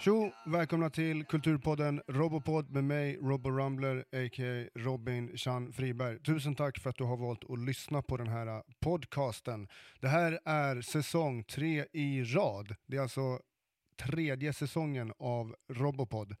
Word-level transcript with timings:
Tjo! 0.00 0.30
Välkomna 0.46 0.90
till 0.90 1.24
Kulturpodden 1.24 2.02
Robopod 2.08 2.70
med 2.70 2.84
mig, 2.84 3.18
Robbo 3.22 3.50
Rumbler, 3.50 3.98
a.k.a. 3.98 4.80
Robin 4.80 5.36
Chan 5.36 5.72
Friberg. 5.72 6.18
Tusen 6.18 6.54
tack 6.54 6.78
för 6.78 6.90
att 6.90 6.96
du 6.96 7.04
har 7.04 7.16
valt 7.16 7.50
att 7.50 7.58
lyssna 7.58 8.02
på 8.02 8.16
den 8.16 8.28
här 8.28 8.46
äh, 8.46 8.62
podcasten. 8.80 9.68
Det 10.00 10.08
här 10.08 10.38
är 10.44 10.80
säsong 10.80 11.44
tre 11.44 11.86
i 11.92 12.22
rad. 12.22 12.74
Det 12.86 12.96
är 12.96 13.00
alltså 13.00 13.40
tredje 13.96 14.52
säsongen 14.52 15.12
av 15.18 15.56
Robopod. 15.68 16.36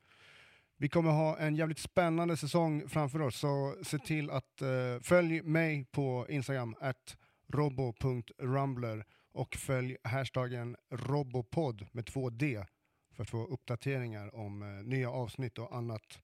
Vi 0.76 0.88
kommer 0.88 1.10
ha 1.10 1.38
en 1.38 1.56
jävligt 1.56 1.78
spännande 1.78 2.36
säsong 2.36 2.88
framför 2.88 3.22
oss, 3.22 3.38
så 3.38 3.76
se 3.82 3.98
till 3.98 4.30
att 4.30 4.62
uh, 4.62 5.00
följ 5.02 5.42
mig 5.42 5.86
på 5.90 6.26
Instagram, 6.28 6.74
at 6.80 7.16
robo.rumbler 7.48 9.04
och 9.32 9.56
följ 9.56 9.96
hashtaggen 10.04 10.76
robopod 10.90 11.86
med 11.92 12.06
två 12.06 12.30
D 12.30 12.64
för 13.20 13.22
att 13.22 13.30
få 13.30 13.54
uppdateringar 13.54 14.34
om 14.34 14.62
uh, 14.62 14.68
nya 14.84 15.10
avsnitt 15.10 15.58
och 15.58 15.76
annat 15.76 16.18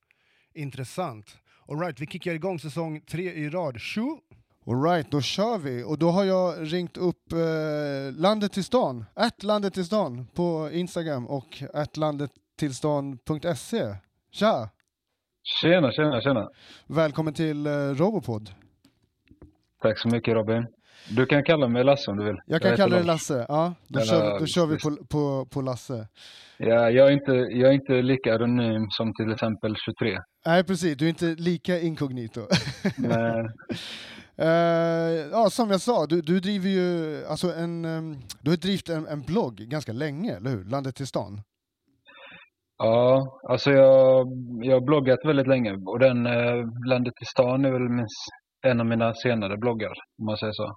intressant. 0.54 1.38
Alright, 1.68 2.00
vi 2.00 2.06
kickar 2.06 2.34
igång 2.34 2.58
säsong 2.58 3.00
tre 3.00 3.32
i 3.32 3.48
rad. 3.48 3.80
Tjo! 3.80 4.20
Alright, 4.66 5.10
då 5.10 5.20
kör 5.20 5.58
vi. 5.58 5.84
Och 5.84 5.98
då 5.98 6.10
har 6.10 6.24
jag 6.24 6.72
ringt 6.72 6.96
upp 6.96 7.32
eh, 7.32 7.38
Landet 8.12 8.52
till 8.52 8.64
stan, 8.64 9.04
att 9.14 9.42
landet 9.42 9.74
till 9.74 9.84
stan 9.84 10.26
på 10.34 10.70
Instagram 10.72 11.26
och 11.26 11.62
att 11.72 11.96
landettillstan.se. 11.96 13.96
Tja! 14.30 14.70
Tjena, 15.42 15.92
tjena, 15.92 16.20
tjena. 16.20 16.50
Välkommen 16.86 17.34
till 17.34 17.66
eh, 17.66 17.72
Robopod. 17.72 18.50
Tack 19.82 19.98
så 19.98 20.08
mycket 20.08 20.34
Robin. 20.34 20.66
Du 21.10 21.26
kan 21.26 21.44
kalla 21.44 21.68
mig 21.68 21.84
Lasse 21.84 22.10
om 22.10 22.16
du 22.16 22.24
vill. 22.24 22.36
Jag 22.46 22.62
kan 22.62 22.76
kalla 22.76 22.96
dig. 22.96 23.04
Lasse. 23.04 23.46
Ja, 23.48 23.74
då, 23.88 24.00
kör, 24.00 24.38
då 24.40 24.46
kör 24.46 24.66
vi 24.66 24.76
på, 24.78 25.06
på, 25.06 25.46
på 25.46 25.60
Lasse. 25.60 26.08
Ja, 26.58 26.90
jag, 26.90 27.08
är 27.08 27.12
inte, 27.12 27.32
jag 27.32 27.68
är 27.70 27.72
inte 27.72 28.02
lika 28.02 28.34
anonym 28.34 28.86
som 28.90 29.14
till 29.14 29.32
exempel 29.32 29.74
23. 29.84 30.18
Nej, 30.46 30.64
precis. 30.64 30.96
Du 30.96 31.04
är 31.04 31.08
inte 31.08 31.34
lika 31.38 31.80
inkognito. 31.80 32.40
Men, 32.96 33.48
Eh, 34.38 35.28
ja, 35.32 35.50
som 35.50 35.70
jag 35.70 35.80
sa, 35.80 36.06
du, 36.06 36.20
du 36.20 36.40
driver 36.40 36.68
ju 36.68 37.24
alltså 37.26 37.54
en, 37.54 37.84
ehm, 37.84 38.16
du 38.40 38.50
har 38.50 38.56
drivit 38.56 38.88
en, 38.88 39.06
en 39.06 39.22
blogg 39.22 39.56
ganska 39.56 39.92
länge, 39.92 40.36
eller 40.36 40.50
hur? 40.50 40.64
Landet 40.64 40.94
till 40.96 41.06
stan. 41.06 41.40
ja, 42.78 43.26
alltså 43.48 43.70
jag, 43.70 44.26
jag 44.62 44.74
har 44.76 44.80
bloggat 44.86 45.18
väldigt 45.24 45.46
länge 45.46 45.72
och 45.86 45.98
den 45.98 46.26
eh, 46.26 46.64
Landet 46.86 47.14
i 47.22 47.24
stan 47.24 47.64
är 47.64 47.70
väl 47.70 47.88
minst 47.88 48.24
en 48.66 48.80
av 48.80 48.86
mina 48.86 49.14
senare 49.14 49.56
bloggar, 49.56 49.92
om 50.18 50.26
man 50.26 50.36
säger 50.36 50.52
så. 50.52 50.76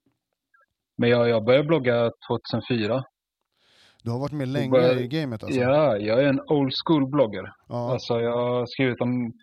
Men 0.99 1.09
jag, 1.09 1.29
jag 1.29 1.43
började 1.43 1.67
blogga 1.67 2.11
2004. 2.27 3.03
Du 4.03 4.11
har 4.11 4.19
varit 4.19 4.31
med 4.31 4.47
länge 4.47 4.71
började- 4.71 5.03
i 5.03 5.07
gamet 5.07 5.43
alltså. 5.43 5.59
Ja, 5.59 5.97
jag 5.97 6.23
är 6.23 6.27
en 6.27 6.41
old 6.41 6.73
school 6.85 7.07
blogger. 7.07 7.51
Ja. 7.67 7.91
Alltså 7.91 8.19
jag 8.19 8.37
har 8.37 8.65
skrivit 8.65 9.01
om 9.01 9.33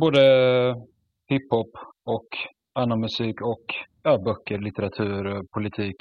både 0.00 0.22
hiphop 1.28 1.70
och 2.04 2.28
annan 2.72 3.00
musik 3.00 3.40
och 3.40 3.64
ja, 4.02 4.18
böcker, 4.18 4.58
litteratur, 4.58 5.42
politik. 5.54 5.96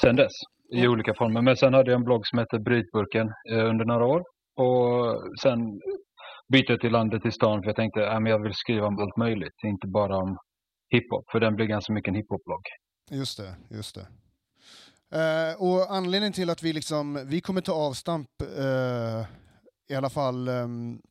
Sen 0.00 0.16
dess 0.16 0.32
i 0.72 0.88
olika 0.88 1.14
former. 1.14 1.42
Men 1.42 1.56
sen 1.56 1.74
hade 1.74 1.90
jag 1.90 1.98
en 1.98 2.04
blogg 2.04 2.26
som 2.26 2.38
hette 2.38 2.58
Brytburken 2.58 3.32
eh, 3.50 3.64
under 3.70 3.84
några 3.84 4.06
år. 4.06 4.22
Och 4.56 5.16
sen 5.42 5.80
bytte 6.52 6.72
jag 6.72 6.80
till 6.80 6.92
landet 6.92 7.26
i 7.26 7.30
stan 7.30 7.62
för 7.62 7.66
jag 7.68 7.76
tänkte 7.76 8.10
att 8.10 8.28
jag 8.28 8.42
vill 8.42 8.54
skriva 8.54 8.86
om 8.86 8.98
allt 8.98 9.16
möjligt, 9.16 9.64
inte 9.64 9.86
bara 9.86 10.16
om 10.16 10.38
hiphop. 10.90 11.24
För 11.32 11.40
den 11.40 11.56
blir 11.56 11.66
ganska 11.66 11.92
mycket 11.92 12.08
en 12.08 12.14
hiphop-blogg. 12.14 12.62
Just 13.10 13.36
det, 13.36 13.54
just 13.68 13.94
det. 13.94 14.06
Eh, 15.18 15.62
och 15.62 15.94
anledningen 15.94 16.32
till 16.32 16.50
att 16.50 16.62
vi 16.62 16.72
liksom, 16.72 17.20
vi 17.26 17.40
kommer 17.40 17.60
ta 17.60 17.72
avstamp 17.72 18.42
eh, 18.42 19.26
i 19.88 19.94
alla 19.94 20.10
fall 20.10 20.48
ehm, 20.48 21.02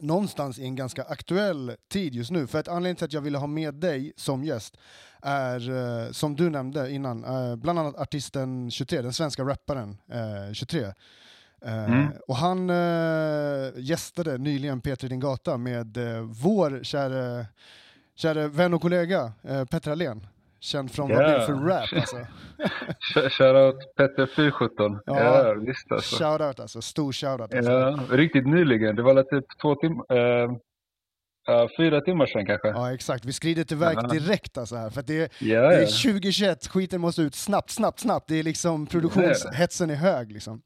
någonstans 0.00 0.58
i 0.58 0.64
en 0.64 0.76
ganska 0.76 1.02
aktuell 1.02 1.76
tid 1.88 2.14
just 2.14 2.30
nu. 2.30 2.46
För 2.46 2.58
att 2.58 2.68
anledningen 2.68 2.96
till 2.96 3.04
att 3.04 3.12
jag 3.12 3.20
ville 3.20 3.38
ha 3.38 3.46
med 3.46 3.74
dig 3.74 4.12
som 4.16 4.44
gäst 4.44 4.76
är, 5.22 5.70
eh, 5.70 6.12
som 6.12 6.36
du 6.36 6.50
nämnde 6.50 6.90
innan, 6.90 7.24
eh, 7.24 7.56
bland 7.56 7.78
annat 7.78 7.96
artisten 7.96 8.70
23, 8.70 9.02
den 9.02 9.12
svenska 9.12 9.42
rapparen 9.42 9.98
eh, 10.08 10.52
23. 10.52 10.82
Eh, 10.84 10.92
Mm. 11.62 12.08
Och 12.28 12.36
han 12.36 12.70
eh, 12.70 13.70
gästade 13.76 14.38
nyligen 14.38 14.80
Peter 14.80 15.08
Din 15.08 15.20
Gata 15.20 15.56
med 15.56 15.96
eh, 15.96 16.20
vår 16.22 16.80
käre, 16.84 17.46
käre 18.14 18.48
vän 18.48 18.74
och 18.74 18.82
kollega 18.82 19.32
eh, 19.42 19.64
Petter 19.64 19.90
Allén. 19.90 20.26
Känd 20.60 20.90
från 20.92 21.08
Vad 21.08 21.22
Ja. 21.22 21.28
blir 21.28 21.38
det 21.38 21.46
för 21.46 21.52
rap 21.54 21.88
alltså. 21.92 22.16
Sh- 23.14 23.28
Shoutout 23.30 23.94
Petter 23.96 24.26
417. 24.36 24.98
Ja. 25.06 25.18
Ja, 25.24 25.54
visst 25.54 25.92
alltså. 25.92 26.16
Shoutout 26.24 26.60
alltså, 26.60 26.82
stor 26.82 27.12
shoutout. 27.12 27.54
Alltså. 27.54 27.72
Ja, 27.72 27.98
riktigt 28.10 28.46
nyligen. 28.46 28.96
Det 28.96 29.02
var 29.02 29.22
typ 29.22 29.44
två 29.62 29.74
timmar, 29.74 30.04
eh, 30.10 30.50
ja, 31.46 31.68
fyra 31.78 32.00
timmar 32.00 32.26
sedan 32.26 32.46
kanske. 32.46 32.68
Ja 32.68 32.94
exakt, 32.94 33.24
vi 33.24 33.32
skrider 33.32 33.64
till 33.64 33.76
verk 33.76 33.98
Ja. 34.02 34.08
direkt 34.08 34.58
alltså 34.58 34.76
här, 34.76 34.90
för 34.90 35.02
det 35.02 35.20
är, 35.20 35.28
Ja, 35.48 35.60
det 35.60 35.76
är 35.76 35.80
ja. 35.80 35.86
2021, 36.12 36.66
skiten 36.66 37.00
måste 37.00 37.22
ut 37.22 37.34
snabbt, 37.34 37.70
snabbt, 37.70 38.00
snabbt. 38.00 38.28
Det 38.28 38.36
är 38.38 38.42
liksom 38.42 38.86
produktionshetsen 38.86 39.90
är 39.90 39.94
hög 39.94 40.32
liksom. 40.32 40.62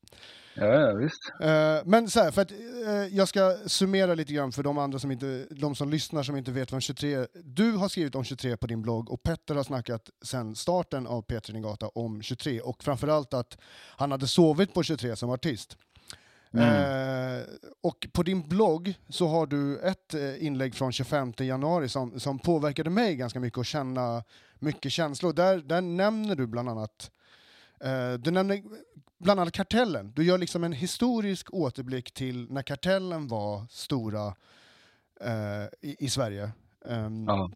Ja, 0.54 0.92
visst. 0.92 1.32
Eh, 1.40 1.78
men 1.84 2.10
så 2.10 2.20
här, 2.20 2.30
för 2.30 2.42
att 2.42 2.50
eh, 2.86 3.16
jag 3.16 3.28
ska 3.28 3.56
summera 3.66 4.14
lite 4.14 4.32
grann 4.32 4.52
för 4.52 4.62
de 4.62 4.78
andra 4.78 4.98
som 4.98 5.10
inte, 5.10 5.46
de 5.50 5.74
som 5.74 5.90
lyssnar 5.90 6.22
som 6.22 6.36
inte 6.36 6.52
vet 6.52 6.72
vad 6.72 6.82
23, 6.82 7.26
du 7.44 7.72
har 7.72 7.88
skrivit 7.88 8.14
om 8.14 8.24
23 8.24 8.56
på 8.56 8.66
din 8.66 8.82
blogg 8.82 9.10
och 9.10 9.22
Petter 9.22 9.54
har 9.54 9.62
snackat 9.62 10.10
sen 10.22 10.54
starten 10.54 11.06
av 11.06 11.22
Peter 11.22 11.52
Din 11.52 11.62
Gata 11.62 11.88
om 11.88 12.22
23 12.22 12.60
och 12.60 12.82
framförallt 12.82 13.34
att 13.34 13.58
han 13.96 14.10
hade 14.10 14.26
sovit 14.26 14.74
på 14.74 14.82
23 14.82 15.16
som 15.16 15.30
artist. 15.30 15.76
Eh, 16.54 17.42
och 17.80 18.06
på 18.12 18.22
din 18.22 18.48
blogg 18.48 18.94
så 19.08 19.26
har 19.26 19.46
du 19.46 19.78
ett 19.78 20.14
eh, 20.14 20.46
inlägg 20.46 20.74
från 20.74 20.92
25 20.92 21.32
januari 21.38 21.88
som, 21.88 22.20
som 22.20 22.38
påverkade 22.38 22.90
mig 22.90 23.16
ganska 23.16 23.40
mycket 23.40 23.58
och 23.58 23.66
känna 23.66 24.22
mycket 24.58 24.92
känslor. 24.92 25.32
Där, 25.32 25.58
där 25.58 25.80
nämner 25.80 26.36
du 26.36 26.46
bland 26.46 26.68
annat 26.68 27.10
eh, 27.80 28.12
du 28.12 28.30
nämner 28.30 28.62
bland 29.22 29.40
annat 29.40 29.52
Kartellen. 29.54 30.12
Du 30.16 30.24
gör 30.24 30.38
liksom 30.38 30.64
en 30.64 30.72
historisk 30.72 31.54
återblick 31.54 32.12
till 32.14 32.50
när 32.52 32.62
Kartellen 32.62 33.28
var 33.28 33.66
stora 33.70 34.26
eh, 35.20 35.64
i, 35.80 35.96
i 35.98 36.08
Sverige. 36.10 36.50
Ehm, 36.88 37.24
Ja. 37.28 37.50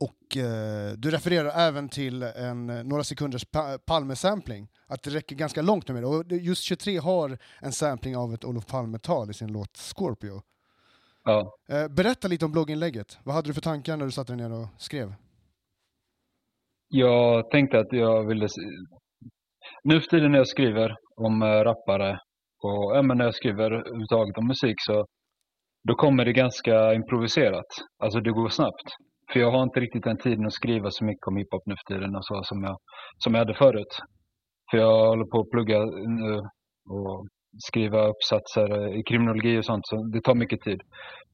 och 0.00 0.36
eh, 0.36 0.92
du 0.92 1.10
refererar 1.10 1.68
även 1.68 1.88
till 1.88 2.22
en, 2.22 2.70
eh, 2.70 2.84
några 2.84 3.04
sekunders 3.04 3.44
pa 3.44 3.78
Palme-sampling. 3.78 4.68
Att 4.86 5.02
det 5.02 5.10
räcker 5.10 5.36
ganska 5.36 5.62
långt 5.62 5.88
med 5.88 6.02
det. 6.02 6.06
Och 6.06 6.32
just 6.32 6.62
23 6.62 6.98
har 6.98 7.38
en 7.60 7.72
sampling 7.72 8.16
av 8.16 8.34
ett 8.34 8.44
Olof 8.44 8.66
Palme-tal 8.66 9.30
i 9.30 9.34
sin 9.34 9.52
låt 9.52 9.76
Scorpio. 9.76 10.42
Ja. 11.24 11.56
Eh, 11.68 11.88
berätta 11.88 12.28
lite 12.28 12.44
om 12.44 12.52
blogginlägget. 12.52 13.18
Vad 13.24 13.34
hade 13.34 13.48
du 13.48 13.54
för 13.54 13.60
tankar 13.60 13.96
när 13.96 14.04
du 14.04 14.12
satte 14.12 14.32
dig 14.32 14.48
ner 14.48 14.52
och 14.62 14.68
skrev? 14.78 15.14
Jag 16.88 17.50
tänkte 17.50 17.78
att 17.78 17.92
jag 17.92 18.26
ville... 18.26 18.48
Nu 19.84 20.00
för 20.00 20.08
tiden 20.08 20.32
när 20.32 20.38
jag 20.38 20.48
skriver 20.48 20.96
om 21.16 21.42
eh, 21.42 21.46
rappare 21.46 22.18
och 22.62 22.96
ja, 22.96 23.02
när 23.02 23.24
jag 23.24 23.34
skriver 23.34 23.70
överhuvudtaget 23.70 24.38
om 24.38 24.46
musik 24.46 24.76
så 24.78 25.06
då 25.88 25.94
kommer 25.94 26.24
det 26.24 26.32
ganska 26.32 26.94
improviserat. 26.94 27.70
Alltså 28.02 28.20
det 28.20 28.30
går 28.30 28.48
snabbt. 28.48 28.88
För 29.32 29.40
jag 29.40 29.50
har 29.50 29.62
inte 29.62 29.80
riktigt 29.80 30.04
den 30.04 30.18
tiden 30.18 30.46
att 30.46 30.52
skriva 30.52 30.90
så 30.90 31.04
mycket 31.04 31.26
om 31.26 31.36
hiphop 31.36 31.62
nu 31.66 31.74
för 31.80 31.94
tiden 31.94 32.16
och 32.16 32.24
så 32.24 32.40
som 32.42 32.62
jag, 32.62 32.76
som 33.18 33.34
jag 33.34 33.40
hade 33.40 33.54
förut. 33.54 33.92
För 34.70 34.78
jag 34.78 35.08
håller 35.08 35.24
på 35.24 35.40
att 35.40 35.50
plugga 35.50 35.76
eh, 35.76 36.08
nu 36.20 36.32
och 36.90 37.26
skriva 37.68 38.06
uppsatser 38.06 38.68
eh, 38.78 38.98
i 38.98 39.02
kriminologi 39.02 39.58
och 39.58 39.64
sånt, 39.64 39.86
så 39.86 39.96
det 40.12 40.20
tar 40.22 40.34
mycket 40.34 40.60
tid. 40.60 40.80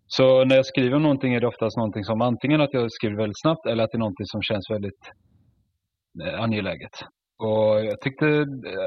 Så 0.06 0.44
när 0.44 0.56
jag 0.56 0.66
skriver 0.66 0.98
någonting 0.98 1.34
är 1.34 1.40
det 1.40 1.46
oftast 1.46 1.76
någonting 1.76 2.04
som 2.04 2.20
antingen 2.20 2.60
att 2.60 2.72
jag 2.72 2.92
skriver 2.92 3.16
väldigt 3.16 3.40
snabbt 3.40 3.66
eller 3.66 3.84
att 3.84 3.90
det 3.90 3.96
är 3.96 4.06
någonting 4.06 4.26
som 4.26 4.42
känns 4.42 4.70
väldigt 4.70 5.02
angeläget. 6.38 6.96
Och 7.38 7.84
jag 7.84 8.00
tyckte 8.00 8.44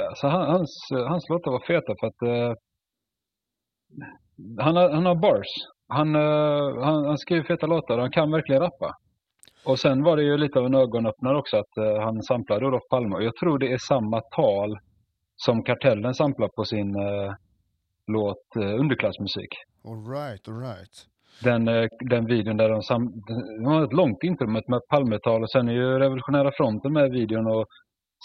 alltså, 0.09 0.27
han- 0.27 0.49
hans, 0.49 0.87
hans 1.07 1.29
låtar 1.29 1.51
var 1.51 1.59
feta 1.67 1.93
för 1.99 2.07
att 2.07 2.22
eh, 2.22 2.53
han, 4.59 4.75
har, 4.75 4.90
han 4.90 5.05
har 5.05 5.16
bars. 5.16 5.47
Han, 5.87 6.16
eh, 6.16 6.84
han, 6.84 7.05
han 7.05 7.17
skriver 7.17 7.43
feta 7.43 7.67
låtar 7.67 7.96
och 7.96 8.01
han 8.01 8.11
kan 8.11 8.31
verkligen 8.31 8.61
rappa. 8.61 8.93
Och 9.66 9.79
sen 9.79 10.03
var 10.03 10.16
det 10.17 10.23
ju 10.23 10.37
lite 10.37 10.59
av 10.59 10.66
en 10.66 10.75
ögonöppnare 10.75 11.37
också 11.37 11.57
att 11.57 11.78
eh, 11.78 12.01
han 12.01 12.22
samplade 12.23 12.66
Olof 12.66 12.84
Palme. 12.90 13.16
Och 13.16 13.23
jag 13.23 13.35
tror 13.35 13.59
det 13.59 13.73
är 13.73 13.78
samma 13.78 14.22
tal 14.22 14.78
som 15.35 15.63
Kartellen 15.63 16.13
samplar 16.13 16.47
på 16.55 16.66
sin 16.66 16.95
låt 18.07 18.55
Underklassmusik. 18.55 19.49
Alright, 19.85 20.47
alright. 20.47 20.95
Den, 21.43 21.67
eh, 21.67 21.87
den 22.09 22.25
videon 22.25 22.57
där 22.57 22.69
de, 22.69 22.81
sam, 22.81 23.02
de 23.59 23.66
har 23.66 23.84
ett 23.84 23.93
långt 23.93 24.23
intro 24.23 24.47
med 24.47 24.81
Palmetal 24.90 25.43
och 25.43 25.52
sen 25.52 25.69
är 25.69 25.73
ju 25.73 25.99
Revolutionära 25.99 26.52
Fronten 26.57 26.93
med 26.93 27.11
videon 27.11 27.47
och 27.47 27.66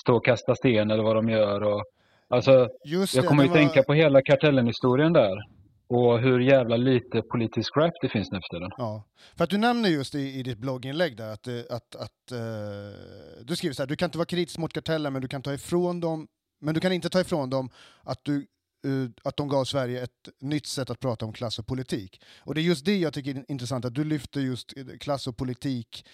stå 0.01 0.17
och 0.17 0.25
kasta 0.25 0.55
sten 0.55 0.91
eller 0.91 1.03
vad 1.03 1.17
de 1.17 1.29
gör. 1.29 1.63
Och, 1.63 1.85
alltså, 2.29 2.69
Just 2.85 3.15
jag 3.15 3.25
det, 3.25 3.29
kommer 3.29 3.43
ju 3.43 3.49
den 3.49 3.59
var- 3.59 3.61
tänka 3.67 3.83
på 3.83 3.95
hela 3.95 4.23
Kartellen-historien 4.23 5.13
där. 5.13 5.55
Och 5.87 6.21
hur 6.21 6.41
jävla 6.41 6.77
lite 6.77 7.23
politisk 7.23 7.77
rap 7.77 7.93
det 8.03 8.09
finns 8.09 8.31
nu 8.33 8.39
för 8.39 8.57
tiden. 8.57 8.71
Ja, 8.77 9.05
för 9.37 9.45
att 9.45 9.51
du 9.51 9.59
nämner 9.59 9.89
just 9.89 10.15
i, 10.15 10.39
i 10.39 10.43
ditt 10.43 10.59
blogginlägg 10.59 11.17
där 11.17 11.33
att, 11.33 11.47
eh, 11.49 11.55
att, 11.71 11.95
att 11.97 12.33
eh, 12.33 12.39
du 13.45 13.57
skriver 13.57 13.75
så 13.75 13.83
här, 13.83 13.87
du 13.87 13.97
kan 13.97 14.07
inte 14.07 14.19
vara 14.19 14.27
kritisk 14.27 14.59
mot 14.59 14.73
kartellen 14.73 15.13
men 15.13 15.23
du 15.23 15.29
kan 15.29 15.43
ta 15.43 15.55
ifrån 15.55 16.01
dem, 16.01 16.29
men 16.61 16.75
du 16.75 16.81
kan 16.81 16.93
inte 16.93 17.09
ta 17.11 17.21
ifrån 17.21 17.51
dem 17.51 17.71
att 18.03 18.19
du 18.23 18.47
uh, 18.87 19.11
att 19.25 19.37
de 19.37 19.49
gav 19.49 19.65
Sverige 19.65 20.03
ett 20.03 20.29
nytt 20.41 20.67
sätt 20.67 20.91
att 20.91 21.01
prata 21.01 21.27
om 21.27 21.33
klass 21.33 21.59
och 21.59 21.67
politik. 21.67 22.21
Och 22.41 22.55
det 22.55 22.61
är 22.61 22.63
just 22.63 22.85
det 22.85 22.97
jag 22.99 23.13
tycker 23.13 23.35
är 23.35 23.45
intressant, 23.49 23.85
att 23.85 23.95
du 23.95 24.05
lyfter 24.05 24.41
just 24.41 24.73
klass 25.01 25.27
och 25.27 25.37
politik, 25.37 26.07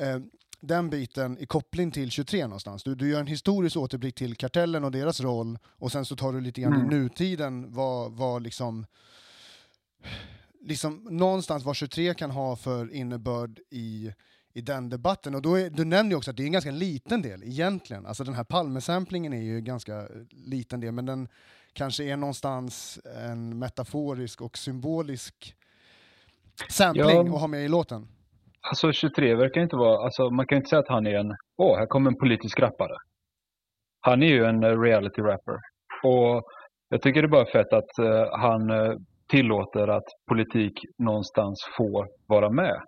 uh, 0.00 0.22
den 0.60 0.90
biten 0.90 1.38
i 1.38 1.46
koppling 1.46 1.90
till 1.90 2.10
23 2.10 2.46
någonstans. 2.46 2.82
Du, 2.82 2.94
du 2.94 3.10
gör 3.10 3.20
en 3.20 3.26
historisk 3.26 3.76
återblick 3.76 4.14
till 4.14 4.36
kartellen 4.36 4.84
och 4.84 4.90
deras 4.90 5.20
roll 5.20 5.58
och 5.66 5.92
sen 5.92 6.04
så 6.04 6.16
tar 6.16 6.32
du 6.32 6.40
lite 6.40 6.60
grann 6.60 6.72
mm. 6.72 6.86
i 6.86 6.94
nutiden 6.94 7.72
vad, 7.72 8.12
vad 8.12 8.42
liksom 8.42 8.86
liksom 10.60 11.06
någonstans 11.10 11.64
vad 11.64 11.76
23 11.76 12.14
kan 12.14 12.30
ha 12.30 12.56
för 12.56 12.92
innebörd 12.92 13.60
i, 13.70 14.12
i 14.52 14.60
den 14.60 14.88
debatten. 14.88 15.34
Och 15.34 15.42
då 15.42 15.58
är, 15.58 15.70
du 15.70 15.84
nämner 15.84 16.10
ju 16.10 16.16
också 16.16 16.30
att 16.30 16.36
det 16.36 16.42
är 16.42 16.46
en 16.46 16.52
ganska 16.52 16.70
liten 16.70 17.22
del 17.22 17.42
egentligen. 17.42 18.06
Alltså 18.06 18.24
den 18.24 18.34
här 18.34 18.44
Palmesamplingen 18.44 19.32
är 19.32 19.42
ju 19.42 19.56
en 19.56 19.64
ganska 19.64 20.08
liten 20.30 20.80
del, 20.80 20.92
men 20.92 21.06
den 21.06 21.28
kanske 21.72 22.04
är 22.04 22.16
någonstans 22.16 22.98
en 23.26 23.58
metaforisk 23.58 24.40
och 24.40 24.58
symbolisk 24.58 25.54
sampling 26.68 27.06
ja. 27.08 27.34
att 27.34 27.40
ha 27.40 27.46
med 27.46 27.64
i 27.64 27.68
låten. 27.68 28.08
Alltså 28.68 28.92
23 28.92 29.34
verkar 29.34 29.60
inte 29.60 29.76
vara, 29.76 30.04
alltså 30.04 30.30
man 30.30 30.46
kan 30.46 30.56
inte 30.56 30.68
säga 30.68 30.80
att 30.80 30.88
han 30.88 31.06
är 31.06 31.18
en, 31.18 31.34
åh, 31.58 31.78
här 31.78 31.86
kommer 31.86 32.10
en 32.10 32.16
politisk 32.16 32.60
rappare. 32.60 32.96
Han 34.00 34.22
är 34.22 34.26
ju 34.26 34.44
en 34.44 34.64
eh, 34.64 34.80
reality 34.80 35.22
rapper. 35.22 35.56
Och 36.02 36.42
jag 36.88 37.02
tycker 37.02 37.22
det 37.22 37.26
är 37.26 37.28
bara 37.28 37.46
fett 37.46 37.72
att 37.72 37.98
uh, 38.00 38.26
han 38.32 38.70
eh, 38.70 38.94
tillåter 39.28 39.88
att 39.88 40.04
politik 40.28 40.72
någonstans 40.98 41.58
får 41.76 42.08
vara 42.26 42.50
med. 42.50 42.80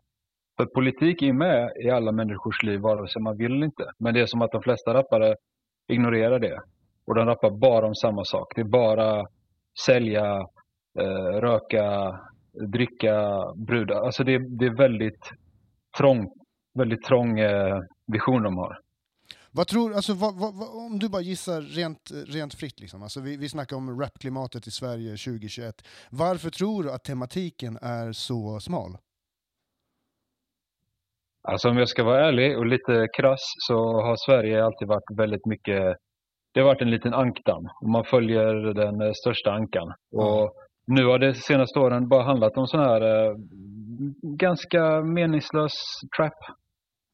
För 0.57 0.67
politik 0.67 1.23
är 1.23 1.33
med 1.33 1.73
i 1.85 1.91
alla 1.91 2.13
människors 2.13 2.63
liv 2.63 2.81
vare 2.81 3.09
sig 3.09 3.23
man 3.23 3.37
vill 3.37 3.53
eller 3.53 3.67
inte. 3.67 3.85
Men 3.99 4.15
det 4.15 4.21
är 4.21 4.27
som 4.27 4.43
att 4.43 4.53
de 4.53 4.63
flesta 4.63 4.95
rappare 4.95 5.35
ignorerar 5.89 6.39
det. 6.39 6.59
Och 7.07 7.15
de 7.15 7.27
rappar 7.27 7.51
bara 7.51 7.87
om 7.87 7.95
samma 7.95 8.25
sak. 8.25 8.53
Det 8.55 8.61
är 8.61 8.65
bara 8.65 9.25
sälja, 9.87 10.47
eh, 11.01 11.41
röka, 11.41 12.19
dricka, 12.73 13.45
brudar. 13.67 14.01
Alltså 14.01 14.25
det, 14.25 14.39
det 14.59 14.67
är 14.67 14.77
väldigt 14.77 15.31
trång, 15.99 16.29
väldigt 16.79 17.05
trång 17.05 17.39
eh, 17.39 17.79
vision 18.07 18.43
de 18.43 18.57
har. 18.57 18.79
Vad 19.55 19.67
tror, 19.67 19.95
alltså, 19.95 20.13
vad, 20.15 20.35
vad, 20.35 20.53
om 20.87 20.99
du 20.99 21.09
bara 21.09 21.23
gissar 21.23 21.61
rent, 21.61 22.11
rent 22.27 22.55
fritt, 22.55 22.81
liksom. 22.81 23.03
alltså, 23.03 23.21
vi, 23.21 23.37
vi 23.37 23.49
snackar 23.49 23.77
om 23.77 24.01
rapklimatet 24.01 24.67
i 24.67 24.71
Sverige 24.71 25.11
2021. 25.11 25.75
Varför 26.11 26.51
tror 26.51 26.83
du 26.83 26.93
att 26.93 27.05
tematiken 27.05 27.79
är 27.83 28.13
så 28.13 28.61
smal? 28.61 28.97
Alltså 31.49 31.69
om 31.69 31.77
jag 31.79 31.89
ska 31.89 32.05
vara 32.05 32.27
ärlig 32.29 32.59
och 32.59 32.67
lite 32.67 33.09
krass 33.17 33.41
så 33.69 33.75
har 33.75 34.17
Sverige 34.17 34.65
alltid 34.65 34.89
varit 34.89 35.19
väldigt 35.19 35.47
mycket, 35.47 35.97
det 36.53 36.61
har 36.61 36.67
varit 36.67 36.83
en 36.83 36.91
liten 36.91 37.15
ankdamm 37.15 37.65
och 37.83 37.89
man 37.89 38.05
följer 38.05 38.75
den 38.75 39.01
eh, 39.01 39.13
största 39.13 39.51
ankan. 39.51 39.89
Mm. 40.13 40.27
Och 40.27 40.53
nu 40.87 41.05
har 41.05 41.19
det 41.19 41.35
senaste 41.35 41.79
åren 41.79 42.09
bara 42.09 42.23
handlat 42.23 42.57
om 42.57 42.67
sån 42.67 42.81
här 42.81 43.01
eh, 43.01 43.35
ganska 44.39 45.03
meningslös 45.03 45.73
trap. 46.17 46.39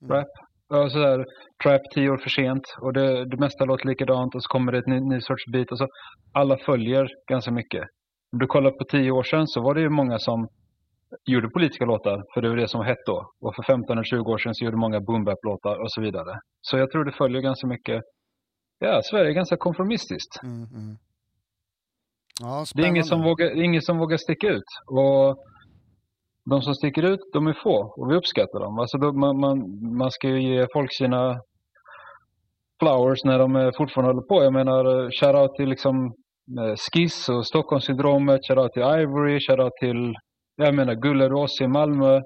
Mm. 0.03 0.17
Rap. 0.17 0.29
Ja, 0.69 0.89
sådär, 0.91 1.25
trap 1.63 1.83
tio 1.95 2.11
år 2.11 2.17
för 2.17 2.31
sent 2.31 2.65
och 2.81 2.93
det, 2.93 3.25
det 3.31 3.37
mesta 3.37 3.65
låter 3.65 3.87
likadant 3.87 4.35
och 4.35 4.43
så 4.43 4.49
kommer 4.49 4.73
det 4.73 4.79
ett 4.79 4.87
ny, 4.87 5.01
ny 5.01 5.21
sorts 5.21 5.47
bit 5.53 5.73
och 5.73 5.79
så 5.79 5.87
alla 6.33 6.57
följer 6.59 7.09
ganska 7.31 7.51
mycket. 7.51 7.83
Om 8.33 8.39
du 8.39 8.47
kollar 8.47 8.71
på 8.71 8.85
tio 8.85 9.11
år 9.11 9.23
sedan 9.23 9.47
så 9.47 9.61
var 9.61 9.75
det 9.75 9.81
ju 9.81 9.89
många 9.89 10.19
som 10.19 10.49
gjorde 11.25 11.49
politiska 11.49 11.85
låtar, 11.85 12.25
för 12.35 12.43
det 12.43 12.49
var 12.49 12.57
det 12.57 12.69
som 12.69 12.79
var 12.79 12.87
hett 12.87 13.07
då. 13.07 13.33
Och 13.41 13.55
för 13.55 13.63
15 13.63 13.93
eller 13.93 14.05
20 14.05 14.33
år 14.33 14.39
sedan 14.39 14.55
så 14.55 14.65
gjorde 14.65 14.77
många 14.77 15.01
boom 15.01 15.25
låtar 15.43 15.77
och 15.83 15.93
så 15.93 16.01
vidare. 16.01 16.41
Så 16.61 16.79
jag 16.79 16.91
tror 16.91 17.05
det 17.05 17.13
följer 17.13 17.41
ganska 17.43 17.67
mycket, 17.67 18.03
ja, 18.79 19.01
Sverige 19.05 19.31
är 19.31 19.35
ganska 19.35 19.57
konformistiskt. 19.57 20.43
Mm, 20.43 20.65
mm. 20.75 20.97
Ja, 22.41 22.65
det 22.75 22.83
är 22.83 22.87
ingen 22.87 23.05
som, 23.05 23.23
vågar, 23.23 23.63
ingen 23.63 23.83
som 23.83 23.99
vågar 23.99 24.17
sticka 24.17 24.49
ut. 24.49 24.71
Och 24.87 25.37
de 26.51 26.63
som 26.63 26.75
sticker 26.75 27.03
ut, 27.03 27.21
de 27.33 27.47
är 27.47 27.53
få 27.63 27.95
och 27.97 28.11
vi 28.11 28.15
uppskattar 28.17 28.61
dem. 28.61 28.79
Alltså 28.79 28.99
då, 28.99 29.13
man, 29.13 29.41
man, 29.41 29.57
man 29.97 30.11
ska 30.11 30.29
ju 30.29 30.43
ge 30.43 30.67
folk 30.73 30.93
sina 30.93 31.41
flowers 32.81 33.25
när 33.25 33.39
de 33.39 33.57
eh, 33.57 33.71
fortfarande 33.77 34.13
håller 34.13 34.27
på. 34.27 34.45
Jag 34.45 34.53
menar, 34.53 35.05
eh, 35.05 35.11
shoutout 35.11 35.55
till 35.55 35.69
liksom 35.69 35.97
eh, 36.61 36.75
Skiss 36.77 37.29
och 37.29 37.47
Stockholmssyndromet, 37.47 38.41
shoutout 38.49 38.73
till 38.73 38.83
Ivory, 38.83 39.41
shoutout 39.41 39.77
till 39.81 40.15
jag 40.57 40.75
menar 40.75 40.95
Guller 40.95 41.63
i 41.63 41.69
Malmö 41.69 42.21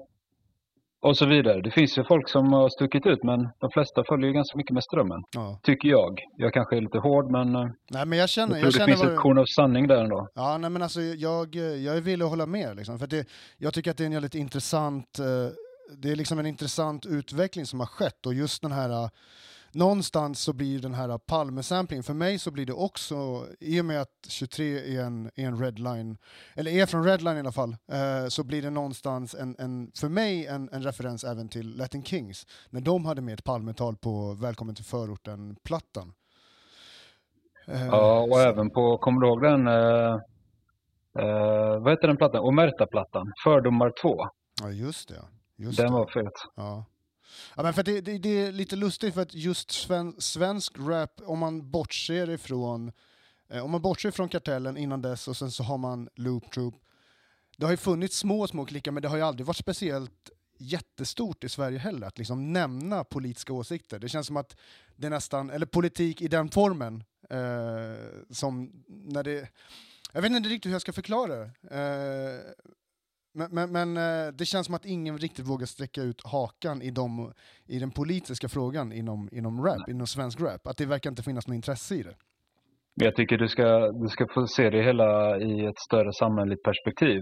och 1.03 1.17
så 1.17 1.25
vidare. 1.25 1.61
Det 1.61 1.71
finns 1.71 1.97
ju 1.97 2.03
folk 2.03 2.29
som 2.29 2.53
har 2.53 2.69
stuckit 2.69 3.05
ut 3.05 3.23
men 3.23 3.49
de 3.59 3.71
flesta 3.73 4.03
följer 4.09 4.27
ju 4.27 4.33
ganska 4.33 4.57
mycket 4.57 4.73
med 4.73 4.83
strömmen. 4.83 5.23
Ja. 5.31 5.59
Tycker 5.63 5.89
jag. 5.89 6.19
Jag 6.37 6.53
kanske 6.53 6.77
är 6.77 6.81
lite 6.81 6.97
hård 6.97 7.31
men, 7.31 7.55
eh, 7.55 7.67
nej, 7.89 8.05
men 8.05 8.19
jag, 8.19 8.29
känner, 8.29 8.55
jag 8.57 8.61
tror 8.61 8.79
jag 8.79 8.89
det 8.89 8.97
finns 8.97 9.11
ett 9.11 9.17
korn 9.17 9.37
av 9.37 9.45
sanning 9.45 9.87
där 9.87 10.03
ändå. 10.03 10.27
Ja, 10.33 10.57
nej, 10.57 10.69
men 10.69 10.81
alltså, 10.81 11.01
jag, 11.01 11.55
jag 11.55 11.97
är 11.97 12.01
villig 12.01 12.25
att 12.25 12.29
hålla 12.29 12.45
med. 12.45 12.75
Liksom, 12.75 12.99
för 12.99 13.07
det, 13.07 13.27
jag 13.57 13.73
tycker 13.73 13.91
att 13.91 13.97
det 13.97 14.03
är 14.03 14.05
en 14.05 14.13
väldigt 14.13 14.35
intressant, 14.35 15.19
eh, 15.19 15.25
det 15.97 16.11
är 16.11 16.15
liksom 16.15 16.39
en 16.39 16.45
intressant 16.45 17.05
utveckling 17.05 17.65
som 17.65 17.79
har 17.79 17.87
skett 17.87 18.25
och 18.25 18.33
just 18.33 18.61
den 18.61 18.71
här 18.71 19.09
någonstans 19.75 20.39
så 20.39 20.53
blir 20.53 20.79
den 20.79 20.93
här 20.93 21.17
Palme-samplingen, 21.17 22.03
för 22.03 22.13
mig 22.13 22.39
så 22.39 22.51
blir 22.51 22.65
det 22.65 22.73
också, 22.73 23.45
i 23.59 23.81
och 23.81 23.85
med 23.85 24.01
att 24.01 24.25
23 24.27 24.97
är 24.97 25.03
en, 25.03 25.31
är 25.35 25.47
en 25.47 25.59
redline, 25.59 26.17
eller 26.55 26.71
är 26.71 26.85
från 26.85 27.03
redline 27.03 27.37
i 27.37 27.39
alla 27.39 27.51
fall, 27.51 27.75
eh, 27.91 28.27
så 28.27 28.43
blir 28.43 28.61
det 28.61 28.69
någonstans 28.69 29.35
en, 29.35 29.55
en 29.59 29.91
för 29.95 30.09
mig 30.09 30.47
en, 30.47 30.69
en, 30.71 30.83
referens 30.83 31.23
även 31.23 31.49
till 31.49 31.77
Latin 31.77 32.03
Kings, 32.03 32.47
när 32.69 32.81
de 32.81 33.05
hade 33.05 33.21
med 33.21 33.33
ett 33.33 33.43
Palmetal 33.43 33.95
på 33.95 34.33
Välkommen 34.33 34.75
till 34.75 34.85
förorten-plattan. 34.85 36.13
Eh, 37.67 37.85
ja, 37.85 38.19
och 38.21 38.29
så. 38.29 38.39
även 38.39 38.69
på, 38.69 38.97
kommer 38.97 39.21
du 39.21 39.27
ihåg 39.27 39.41
den, 39.41 39.67
eh, 39.67 40.13
eh 41.19 41.79
vad 41.79 41.91
heter 41.91 42.07
den 42.07 42.17
plattan, 42.17 42.41
Omerta-plattan, 42.41 43.33
Fördomar 43.43 43.93
2? 44.01 44.27
Ja, 44.61 44.69
just 44.69 45.09
det. 45.09 45.21
Just 45.55 45.77
den 45.77 45.87
det. 45.87 45.93
var 45.93 46.07
fet. 46.07 46.33
Ja. 46.55 46.85
Ja, 47.55 47.63
men 47.63 47.73
för 47.73 47.83
det, 47.83 48.01
det, 48.01 48.17
det, 48.17 48.29
är 48.29 48.51
lite 48.51 48.75
lustigt 48.75 49.13
för 49.13 49.21
att 49.21 49.33
just 49.33 49.71
sven, 49.71 50.15
svensk 50.17 50.73
rap, 50.79 51.21
om 51.25 51.39
man 51.39 51.71
bortser 51.71 52.29
ifrån 52.29 52.91
eh, 53.49 53.65
om 53.65 53.71
man 53.71 53.81
bortser 53.81 54.11
från 54.11 54.29
kartellen 54.29 54.77
innan 54.77 55.01
dess 55.01 55.27
och 55.27 55.37
sen 55.37 55.51
så 55.51 55.63
har 55.63 55.77
man 55.77 56.09
Loop 56.15 56.51
Troop. 56.51 56.75
Det 57.57 57.65
har 57.65 57.71
ju 57.71 57.77
funnits 57.77 58.17
små, 58.17 58.47
små 58.47 58.65
klickar 58.65 58.91
men 58.91 59.03
det 59.03 59.09
har 59.09 59.17
ju 59.17 59.23
aldrig 59.23 59.45
varit 59.45 59.57
speciellt 59.57 60.29
jättestort 60.57 61.43
i 61.43 61.49
Sverige 61.49 61.77
heller 61.77 62.07
att 62.07 62.17
liksom 62.17 62.53
nämna 62.53 63.03
politiska 63.03 63.53
åsikter. 63.53 63.99
Det 63.99 64.09
känns 64.09 64.27
som 64.27 64.37
att 64.37 64.57
det 64.95 65.09
nästan, 65.09 65.49
eller 65.49 65.65
politik 65.65 66.21
i 66.21 66.27
den 66.27 66.49
formen, 66.49 67.03
eh, 67.29 68.23
som 68.29 68.83
när 68.87 69.23
det... 69.23 69.49
Jag 70.11 70.21
vet 70.21 70.31
inte 70.31 70.49
riktigt 70.49 70.69
hur 70.69 70.75
jag 70.75 70.81
ska 70.81 70.93
förklara 70.93 71.35
det. 71.35 71.51
Eh, 71.71 72.65
men, 73.33 73.49
men, 73.51 73.71
men, 73.71 73.97
eh, 73.97 74.33
det 74.33 74.45
känns 74.45 74.65
som 74.65 74.75
att 74.75 74.85
ingen 74.85 75.17
riktigt 75.17 75.47
vågar 75.47 75.65
sträcka 75.65 76.01
ut 76.01 76.21
hakan 76.25 76.81
i, 76.81 76.91
de, 76.91 77.33
i 77.65 77.79
den 77.79 77.91
politiska 77.91 78.47
frågan 78.49 78.93
inom, 78.93 79.29
inom 79.31 79.65
rap, 79.65 79.89
inom 79.89 80.07
svensk 80.07 80.41
rap. 80.41 80.67
Att 80.67 80.77
det 80.77 80.85
verkar 80.85 81.09
inte 81.09 81.23
finnas 81.23 81.47
något 81.47 81.55
intresse 81.55 81.95
i 81.95 82.03
det. 82.03 82.15
Jag 82.95 83.15
tycker 83.15 83.37
du 83.37 83.47
ska, 83.47 83.91
du 83.91 84.07
ska 84.07 84.27
få 84.33 84.47
se 84.47 84.69
det 84.69 84.83
hela 84.83 85.37
i 85.37 85.65
ett 85.65 85.79
större 85.87 86.13
samhälleligt 86.13 86.63
perspektiv. 86.63 87.21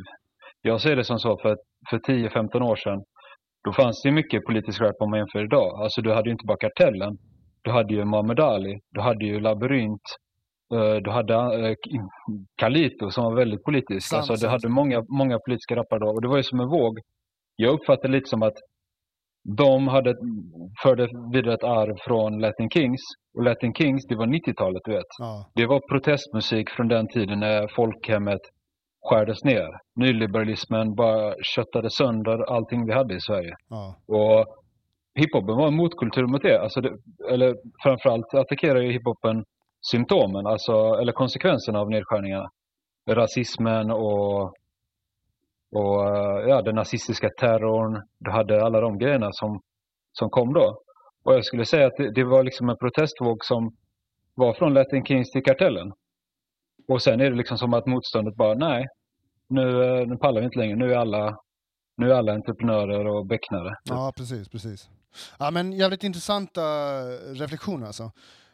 Jag 0.62 0.82
ser 0.82 0.96
det 0.96 1.04
som 1.04 1.20
så 1.20 1.38
för, 1.42 1.58
för 1.90 1.98
10-15 1.98 2.62
år 2.62 2.76
sedan, 2.76 3.04
då 3.64 3.74
fanns 3.74 4.02
det 4.04 4.12
mycket 4.12 4.46
politisk 4.46 4.82
rap 4.82 4.96
om 5.00 5.10
man 5.10 5.20
jämför 5.20 5.44
idag. 5.44 5.82
Alltså 5.84 6.02
du 6.02 6.14
hade 6.14 6.30
ju 6.30 6.32
inte 6.32 6.46
bara 6.48 6.58
Kartellen, 6.58 7.18
du 7.62 7.72
hade 7.72 7.94
ju 7.94 8.06
Muhammad 8.06 8.40
Ali, 8.40 8.80
du 8.92 9.02
hade 9.02 9.26
ju 9.26 9.40
Labyrint, 9.40 10.02
du 11.04 11.12
hade 11.12 11.34
eh, 11.34 11.76
Kalito 12.56 13.10
som 13.10 13.24
var 13.24 13.36
väldigt 13.36 13.64
politisk. 13.64 14.08
Sant, 14.08 14.30
alltså, 14.30 14.46
du 14.46 14.52
hade 14.52 14.70
många, 14.70 15.04
många 15.10 15.40
politiska 15.40 15.76
rappare 15.76 16.00
då 16.00 16.08
och 16.08 16.22
det 16.22 16.28
var 16.28 16.38
ju 16.38 16.44
som 16.44 16.60
en 16.60 16.70
våg. 16.70 17.00
Jag 17.56 17.74
uppfattade 17.74 18.14
lite 18.14 18.30
som 18.30 18.44
att 18.44 18.58
de 19.58 19.88
hade, 19.88 20.16
förde 20.84 21.08
vidare 21.34 21.54
ett 21.54 21.64
arv 21.64 21.96
från 22.08 22.40
Latin 22.40 22.70
Kings. 22.70 23.02
Och 23.38 23.44
Latin 23.44 23.74
Kings, 23.74 24.08
det 24.08 24.16
var 24.16 24.28
90-talet 24.28 24.82
du 24.86 24.92
vet. 24.92 25.06
Ja. 25.20 25.52
Det 25.56 25.66
var 25.66 25.80
protestmusik 25.90 26.70
från 26.70 26.88
den 26.88 27.08
tiden 27.08 27.40
när 27.40 27.68
folkhemmet 27.68 28.42
skärdes 29.10 29.44
ner. 29.44 29.70
Nyliberalismen 29.96 30.96
bara 30.96 31.36
köttade 31.56 31.90
sönder 31.90 32.54
allting 32.56 32.86
vi 32.86 32.94
hade 32.94 33.16
i 33.16 33.20
Sverige. 33.20 33.56
Ja. 33.70 33.96
Och 34.08 34.46
hiphopen 35.16 35.56
var 35.56 35.68
en 35.68 35.76
motkultur 35.76 36.28
mot 36.28 36.42
det. 36.42 36.62
Alltså 36.62 36.82
det 36.82 36.92
eller 37.32 37.56
framförallt 37.84 38.34
attackerade 38.34 38.86
ju 38.86 38.92
hiphopen 38.92 39.44
symptomen, 39.82 40.48
alltså, 40.48 40.74
eller 40.74 41.14
konsekvenserna 41.14 41.80
av 41.80 41.90
nedskärningarna. 41.90 42.50
Rasismen 43.10 43.92
och, 43.92 44.42
och 45.76 46.16
eh, 46.16 46.50
ja, 46.50 46.62
den 46.62 46.76
nazistiska 46.76 47.30
terrorn. 47.40 48.02
Du 48.20 48.32
hade 48.32 48.66
alla 48.66 48.82
de 48.82 48.98
grejerna 48.98 49.30
som, 49.32 49.62
som 50.12 50.30
kom 50.30 50.54
då. 50.54 50.82
Och 51.24 51.34
jag 51.34 51.46
skulle 51.46 51.66
säga 51.66 51.88
att 51.88 51.98
det, 51.98 52.12
det 52.12 52.24
var 52.24 52.44
liksom 52.44 52.70
en 52.70 52.78
protestvåg 52.78 53.46
som 53.46 53.76
var 54.36 54.54
från 54.54 54.74
Latin 54.74 55.06
Kings 55.06 55.32
till 55.32 55.44
Kartellen. 55.44 55.92
Och 56.88 57.02
sen 57.02 57.22
är 57.22 57.30
det 57.30 57.38
liksom 57.38 57.58
som 57.58 57.74
att 57.74 57.86
motståndet 57.86 58.36
bara, 58.36 58.54
nej, 58.54 58.88
nu, 59.48 59.84
eh, 59.84 60.08
nu 60.08 60.18
pallar 60.18 60.42
vi 60.42 60.46
inte 60.46 60.60
längre. 60.60 60.76
Nu 60.76 60.94
är 60.94 60.98
alla, 60.98 61.38
nu 61.98 62.12
är 62.12 62.16
alla 62.16 62.34
entreprenörer 62.34 63.08
och 63.08 63.26
becknare. 63.26 63.76
Ja, 63.84 64.14
precis, 64.18 64.50
precis. 64.50 64.90
Ja, 65.40 65.52
men 65.52 65.72
jävligt 65.72 66.04
intressanta 66.04 66.62
eh, 66.62 67.34
reflektioner 67.34 67.88
alltså. 67.88 68.12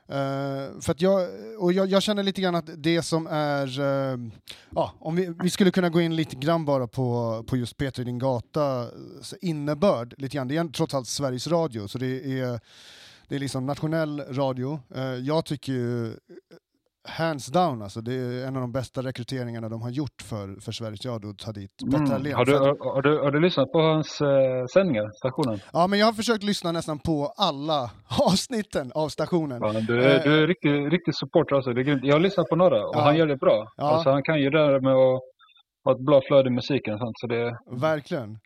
Uh, 0.10 0.80
för 0.80 0.92
att 0.92 1.02
jag, 1.02 1.30
och 1.60 1.74
jag, 1.74 1.88
jag, 1.88 2.04
känner 2.04 2.24
lite 2.24 2.42
grann 2.42 2.56
att 2.56 2.70
det 2.78 3.02
som 3.02 3.28
är, 3.28 3.80
uh, 3.80 4.30
ja, 4.76 4.94
om 5.00 5.16
vi, 5.16 5.34
vi, 5.44 5.50
skulle 5.50 5.72
kunna 5.72 5.90
gå 5.90 6.02
in 6.02 6.16
lite 6.16 6.36
grann 6.36 6.66
bara 6.66 6.88
på, 6.88 7.44
på 7.48 7.58
just 7.58 7.78
Peter 7.78 8.02
i 8.02 8.06
din 8.06 8.20
gata 8.20 8.88
innebörd, 9.42 10.14
lite 10.18 10.36
grann. 10.36 10.48
det 10.48 10.58
är 10.58 10.68
trots 10.68 10.94
allt 10.94 11.08
Sveriges 11.08 11.48
Radio, 11.48 11.88
så 11.88 11.98
det 11.98 12.40
är, 12.40 12.60
det 13.28 13.36
är 13.36 13.40
liksom 13.40 13.66
nationell 13.66 14.20
radio. 14.22 14.80
Uh, 14.96 15.04
jag 15.04 15.46
tycker 15.46 15.74
ju 15.74 16.14
hands 17.08 17.48
down 17.48 17.82
alltså, 17.82 18.02
det 18.02 18.14
är 18.14 18.48
en 18.48 18.56
av 18.56 18.62
de 18.62 18.72
bästa 18.72 19.02
rekryteringarna 19.02 19.70
de 19.70 19.82
har 19.82 19.90
gjort 19.90 20.22
för, 20.22 20.62
för 20.62 20.72
Sveriges 20.72 21.06
Radio 21.06 21.30
att 21.30 21.38
ta 21.38 21.52
dit 21.52 21.72
Petter 21.92 22.16
mm. 22.16 22.34
har, 22.34 22.46
du, 22.46 22.58
har, 22.58 23.02
du, 23.02 23.20
har 23.20 23.32
du 23.32 23.40
lyssnat 23.40 23.72
på 23.72 23.80
hans 23.82 24.22
eh, 24.22 24.66
sändningar, 24.74 25.12
stationen? 25.18 25.60
Ja, 25.74 25.88
men 25.88 26.00
jag 26.00 26.06
har 26.06 26.14
försökt 26.14 26.44
lyssna 26.44 26.72
nästan 26.72 27.00
på 27.00 27.34
alla 27.38 27.92
avsnitten 28.28 28.92
av 28.96 29.10
stationen. 29.10 29.60
Ja, 29.62 29.72
du, 29.72 30.06
eh, 30.06 30.24
du 30.24 30.44
är 30.44 30.48
riktigt, 30.48 30.92
riktigt 30.92 31.18
supporter 31.18 31.56
alltså, 31.56 31.74
det 31.74 31.82
är 31.82 31.84
grymt. 31.84 32.04
Jag 32.04 32.16
har 32.16 32.20
lyssnat 32.20 32.50
på 32.50 32.56
några 32.56 32.86
och 32.88 32.96
ja. 32.96 33.02
han 33.02 33.18
gör 33.18 33.28
det 33.28 33.38
bra. 33.38 33.68
Ja. 33.78 33.84
Alltså, 33.84 34.10
han 34.10 34.24
kan 34.24 34.40
ju 34.40 34.50
det 34.50 34.58
där 34.58 34.80
med 34.80 34.94
att 34.94 35.22
ha 35.84 35.92
ett 35.92 36.06
bra 36.06 36.22
flöde 36.28 36.50
i 36.50 36.52
musiken 36.52 36.98
så 37.16 37.28
det... 37.28 37.58
Verkligen. 37.72 38.40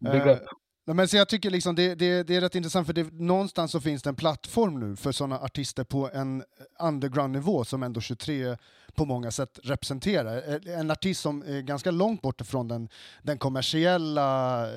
Big 0.00 0.26
up. 0.26 0.38
Men 0.84 1.08
så 1.08 1.16
jag 1.16 1.28
tycker 1.28 1.50
liksom 1.50 1.74
det, 1.74 1.94
det, 1.94 2.22
det 2.22 2.36
är 2.36 2.40
rätt 2.40 2.54
intressant 2.54 2.86
för 2.86 2.94
det, 2.94 3.12
någonstans 3.12 3.72
så 3.72 3.80
finns 3.80 4.02
det 4.02 4.10
en 4.10 4.16
plattform 4.16 4.80
nu 4.80 4.96
för 4.96 5.12
sådana 5.12 5.38
artister 5.40 5.84
på 5.84 6.10
en 6.14 6.44
underground-nivå 6.80 7.64
som 7.64 7.82
ändå 7.82 8.00
23 8.00 8.56
på 8.94 9.04
många 9.04 9.30
sätt 9.30 9.58
representerar. 9.62 10.68
En 10.68 10.90
artist 10.90 11.20
som 11.20 11.42
är 11.42 11.60
ganska 11.60 11.90
långt 11.90 12.22
bort 12.22 12.46
från 12.46 12.68
den, 12.68 12.88
den 13.22 13.38
kommersiella 13.38 14.62
eh, 14.62 14.76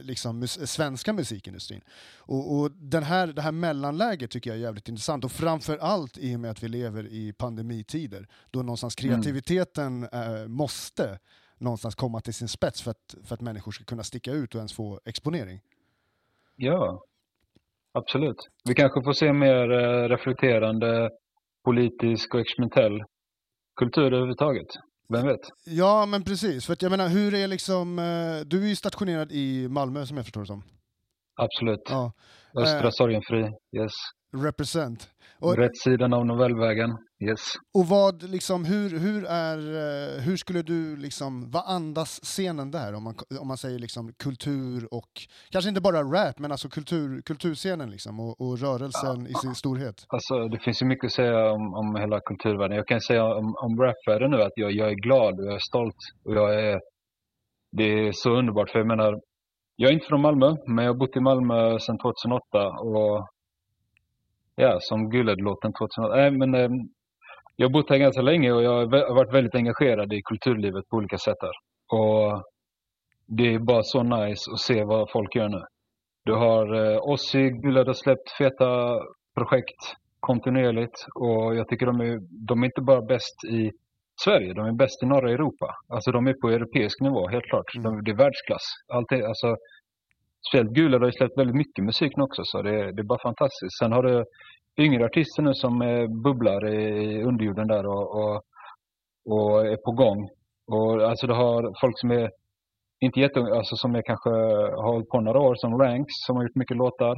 liksom, 0.00 0.38
mus 0.38 0.70
svenska 0.70 1.12
musikindustrin. 1.12 1.80
Och, 2.16 2.56
och, 2.56 2.70
den 2.70 3.02
här, 3.02 3.26
det 3.26 3.42
här 3.42 3.52
mellanläget 3.52 4.30
tycker 4.30 4.50
jag 4.50 4.56
är 4.56 4.62
jävligt 4.62 4.88
intressant 4.88 5.24
och 5.24 5.32
framför 5.32 5.78
allt 5.78 6.18
i 6.18 6.36
och 6.36 6.40
med 6.40 6.50
att 6.50 6.62
vi 6.62 6.68
lever 6.68 7.06
i 7.06 7.32
pandemitider 7.32 8.28
då 8.50 8.62
någonstans 8.62 8.98
mm. 8.98 9.10
kreativiteten 9.10 10.08
mm. 10.12 10.42
äh, 10.42 10.48
måste 10.48 11.18
någonstans 11.58 11.94
komma 11.94 12.20
till 12.20 12.34
sin 12.34 12.48
spets 12.48 12.82
för 12.82 12.90
att, 12.90 13.14
för 13.24 13.34
att 13.34 13.40
människor 13.40 13.72
ska 13.72 13.84
kunna 13.84 14.02
sticka 14.02 14.32
ut 14.32 14.54
och 14.54 14.58
ens 14.58 14.72
få 14.72 15.00
exponering. 15.04 15.60
Ja, 16.56 17.04
absolut. 17.92 18.36
Vi 18.64 18.74
kanske 18.74 19.02
får 19.04 19.12
se 19.12 19.32
mer 19.32 19.70
eh, 19.70 20.08
reflekterande 20.08 21.10
politisk 21.64 22.34
och 22.34 22.40
experimentell 22.40 23.02
kultur 23.76 24.06
överhuvudtaget. 24.06 24.66
Vem 25.08 25.26
vet? 25.26 25.40
Ja, 25.66 26.06
men 26.06 26.24
precis. 26.24 26.66
För 26.66 26.72
att 26.72 26.82
jag 26.82 26.90
menar, 26.90 27.08
hur 27.08 27.34
är 27.34 27.48
liksom... 27.48 27.98
Eh, 27.98 28.46
du 28.46 28.64
är 28.64 28.68
ju 28.68 28.76
stationerad 28.76 29.32
i 29.32 29.68
Malmö 29.68 30.06
som 30.06 30.16
jag 30.16 30.26
förstår 30.26 30.40
det 30.40 30.46
som. 30.46 30.62
Absolut. 31.34 31.82
Ja. 31.84 32.12
Östra 32.56 32.84
eh, 32.84 32.90
Sorgenfri, 32.90 33.42
yes. 33.72 33.92
Represent. 34.34 35.08
Och, 35.40 35.56
Rätt 35.56 35.76
sidan 35.76 36.12
av 36.12 36.26
Novellvägen, 36.26 36.90
yes. 37.20 37.54
Och 37.74 37.86
vad, 37.86 38.22
liksom, 38.22 38.64
hur, 38.64 38.98
hur, 38.98 39.24
är, 39.24 39.58
eh, 39.58 40.22
hur 40.22 40.36
skulle 40.36 40.62
du, 40.62 40.96
liksom, 40.96 41.50
vad 41.50 41.62
andas 41.66 42.20
scenen 42.22 42.70
där? 42.70 42.94
Om 42.94 43.02
man, 43.04 43.14
om 43.40 43.48
man 43.48 43.56
säger 43.56 43.78
liksom 43.78 44.12
kultur 44.12 44.94
och, 44.94 45.10
kanske 45.50 45.68
inte 45.68 45.80
bara 45.80 46.02
rap, 46.02 46.38
men 46.38 46.50
alltså 46.50 46.68
kultur, 46.68 47.22
kulturscenen 47.22 47.90
liksom, 47.90 48.20
och, 48.20 48.40
och 48.40 48.58
rörelsen 48.58 49.20
ja. 49.24 49.28
i 49.28 49.34
sin 49.34 49.54
storhet. 49.54 50.06
Alltså 50.08 50.48
det 50.48 50.58
finns 50.58 50.82
ju 50.82 50.86
mycket 50.86 51.04
att 51.04 51.12
säga 51.12 51.50
om, 51.52 51.74
om 51.74 51.96
hela 51.96 52.20
kulturvärlden. 52.20 52.76
Jag 52.76 52.86
kan 52.86 53.00
säga 53.00 53.24
om, 53.24 53.54
om 53.56 53.80
rapvärlden 53.80 54.30
nu 54.30 54.42
att 54.42 54.52
jag, 54.54 54.72
jag 54.72 54.88
är 54.90 54.94
glad 54.94 55.40
och 55.40 55.46
jag 55.46 55.54
är 55.54 55.66
stolt 55.70 55.96
och 56.24 56.34
jag 56.34 56.54
är, 56.64 56.80
det 57.72 57.84
är 57.84 58.12
så 58.12 58.30
underbart 58.30 58.70
för 58.70 58.78
jag 58.78 58.88
menar, 58.88 59.20
jag 59.76 59.88
är 59.90 59.94
inte 59.94 60.06
från 60.06 60.20
Malmö, 60.20 60.56
men 60.66 60.84
jag 60.84 60.92
har 60.92 60.98
bott 60.98 61.16
i 61.16 61.20
Malmö 61.20 61.78
sedan 61.78 61.98
2008 61.98 62.68
och 62.68 63.28
Ja, 64.56 64.78
som 64.80 65.10
Guled-låten 65.10 65.72
2008. 65.72 66.16
Nej, 66.16 66.30
men 66.30 66.54
eh, 66.54 66.68
jag 67.56 67.66
har 67.68 67.72
bott 67.72 67.90
här 67.90 67.98
ganska 67.98 68.22
länge 68.22 68.52
och 68.52 68.62
jag 68.62 68.70
har 68.70 69.14
varit 69.14 69.34
väldigt 69.34 69.54
engagerad 69.54 70.12
i 70.12 70.22
kulturlivet 70.22 70.88
på 70.88 70.96
olika 70.96 71.18
sätt 71.18 71.36
här. 71.40 71.52
Och 71.98 72.42
det 73.26 73.54
är 73.54 73.58
bara 73.58 73.82
så 73.82 74.02
nice 74.02 74.50
att 74.52 74.60
se 74.60 74.84
vad 74.84 75.10
folk 75.10 75.34
gör 75.36 75.48
nu. 75.48 75.62
Du 76.24 76.32
har 76.32 76.74
eh, 76.74 76.98
Ossi, 77.02 77.50
Guled 77.50 77.86
har 77.86 77.94
släppt 77.94 78.30
feta 78.38 79.00
projekt 79.34 79.80
kontinuerligt 80.20 81.06
och 81.14 81.56
jag 81.56 81.68
tycker 81.68 81.86
de 81.86 82.00
är, 82.00 82.18
de 82.48 82.62
är 82.62 82.66
inte 82.66 82.80
bara 82.80 83.02
bäst 83.02 83.44
i 83.44 83.70
Sverige, 84.24 84.54
de 84.54 84.66
är 84.66 84.72
bäst 84.72 85.02
i 85.02 85.06
norra 85.06 85.30
Europa. 85.30 85.66
Alltså 85.88 86.12
de 86.12 86.26
är 86.26 86.34
på 86.40 86.48
europeisk 86.48 87.00
nivå, 87.00 87.28
helt 87.28 87.44
klart. 87.44 87.74
Mm. 87.74 87.84
De, 87.84 88.04
det 88.04 88.10
är 88.10 88.16
världsklass. 88.16 88.62
Allt 88.92 89.12
är, 89.12 89.22
alltså, 89.22 89.56
speciellt 90.48 90.70
Gula 90.70 90.98
har 90.98 91.06
ju 91.06 91.12
släppt 91.12 91.38
väldigt 91.38 91.56
mycket 91.56 91.84
musik 91.84 92.16
nu 92.16 92.22
också 92.22 92.42
så 92.44 92.62
det, 92.62 92.92
det 92.92 93.00
är 93.02 93.04
bara 93.04 93.22
fantastiskt. 93.22 93.78
Sen 93.78 93.92
har 93.92 94.02
du 94.02 94.24
yngre 94.78 95.04
artister 95.04 95.42
nu 95.42 95.54
som 95.54 95.82
eh, 95.82 96.06
bubblar 96.06 96.68
i 96.68 97.22
underjorden 97.22 97.68
där 97.68 97.86
och, 97.86 98.16
och, 98.16 98.42
och, 99.24 99.66
är 99.66 99.76
på 99.76 99.92
gång. 99.92 100.28
Och 100.66 101.02
alltså 101.10 101.26
du 101.26 101.32
har 101.32 101.80
folk 101.80 101.98
som 101.98 102.10
är 102.10 102.30
inte 103.00 103.20
jätteunga, 103.20 103.54
alltså 103.54 103.76
som 103.76 103.94
är 103.94 104.02
kanske 104.02 104.30
har 104.30 104.92
hållit 104.92 105.08
på 105.08 105.20
några 105.20 105.40
år 105.40 105.54
som 105.54 105.78
Ranks 105.78 106.14
som 106.26 106.36
har 106.36 106.42
gjort 106.42 106.54
mycket 106.54 106.76
låtar. 106.76 107.16